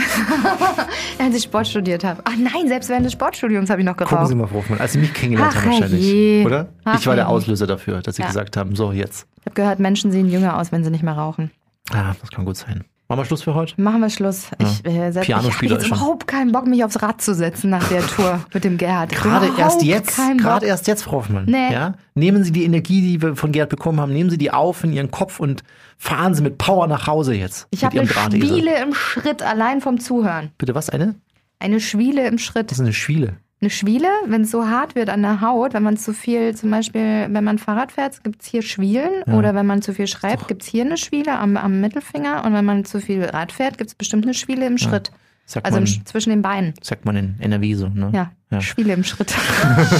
[1.20, 2.22] als ich Sport studiert habe.
[2.26, 4.30] Ach nein, selbst während des Sportstudiums habe ich noch Gucken geraucht.
[4.30, 6.46] Sie mal, Frau Hoffmann, als Sie mich kennengelernt Ach, haben wahrscheinlich, herrje.
[6.46, 6.70] oder?
[6.86, 7.30] Ach, ich war der.
[7.30, 8.28] Auslöser dafür, dass Sie Ja.
[8.30, 9.28] gesagt haben, so jetzt.
[9.42, 11.52] Ich habe gehört, Menschen sehen jünger aus, wenn sie nicht mehr rauchen.
[11.92, 12.84] Ah, das kann gut sein.
[13.10, 13.80] Machen wir Schluss für heute?
[13.82, 14.48] Machen wir Schluss.
[14.60, 15.48] Ich, äh, setz- ich habe
[15.86, 19.12] überhaupt keinen Bock, mich aufs Rad zu setzen nach der Tour mit dem Gerhard.
[19.12, 21.46] Gerade erst jetzt, gerade erst jetzt, Frau Hoffmann.
[21.46, 21.72] Nee.
[21.72, 21.94] Ja?
[22.16, 24.92] Nehmen Sie die Energie, die wir von Gerd bekommen haben, nehmen Sie die auf in
[24.92, 25.64] Ihren Kopf und
[25.98, 27.68] fahren Sie mit Power nach Hause jetzt.
[27.72, 28.08] Ich habe eine.
[28.10, 30.52] Schwiele im Schritt allein vom Zuhören.
[30.58, 31.16] Bitte was, eine?
[31.60, 32.72] Eine Schwiele im Schritt.
[32.72, 33.38] Das ist eine Schwiele.
[33.60, 36.70] Eine Schwiele, wenn es so hart wird an der Haut, wenn man zu viel, zum
[36.70, 39.24] Beispiel, wenn man Fahrrad fährt, gibt es hier Schwielen.
[39.36, 42.46] Oder wenn man zu viel schreibt, gibt es hier eine Schwiele am, am Mittelfinger.
[42.46, 45.12] Und wenn man zu viel Rad fährt, gibt es bestimmt eine Schwiele im Schritt.
[45.50, 46.74] Sagt, Also man, Sch- zwischen den Beinen.
[46.82, 48.10] sagt man in NRW so, ne?
[48.14, 48.60] Ja, Ja.
[48.60, 49.34] Schwiele im Schritt.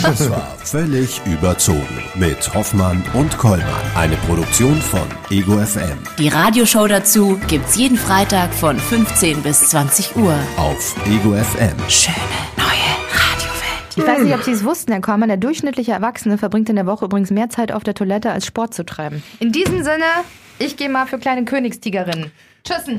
[0.04, 3.66] Das war völlig überzogen mit Hoffmann und Kollmann.
[3.96, 10.18] Eine Produktion von Ego FM Die Radioshow dazu gibt's jeden Freitag von 15 bis 20
[10.18, 10.36] Uhr.
[10.58, 11.78] auf Ego FM.
[11.90, 12.16] Schöne
[12.58, 12.68] neue
[13.14, 13.96] Radiowelt.
[13.96, 16.86] Ich weiß nicht, ob Sie es wussten, Herr Kormann, der durchschnittliche Erwachsene verbringt in der
[16.86, 19.24] Woche übrigens mehr Zeit auf der Toilette, als Sport zu treiben.
[19.40, 20.04] In diesem Sinne,
[20.60, 22.32] ich gehe mal für kleine Königstiegerinnen.
[22.66, 22.96] Tschüssen.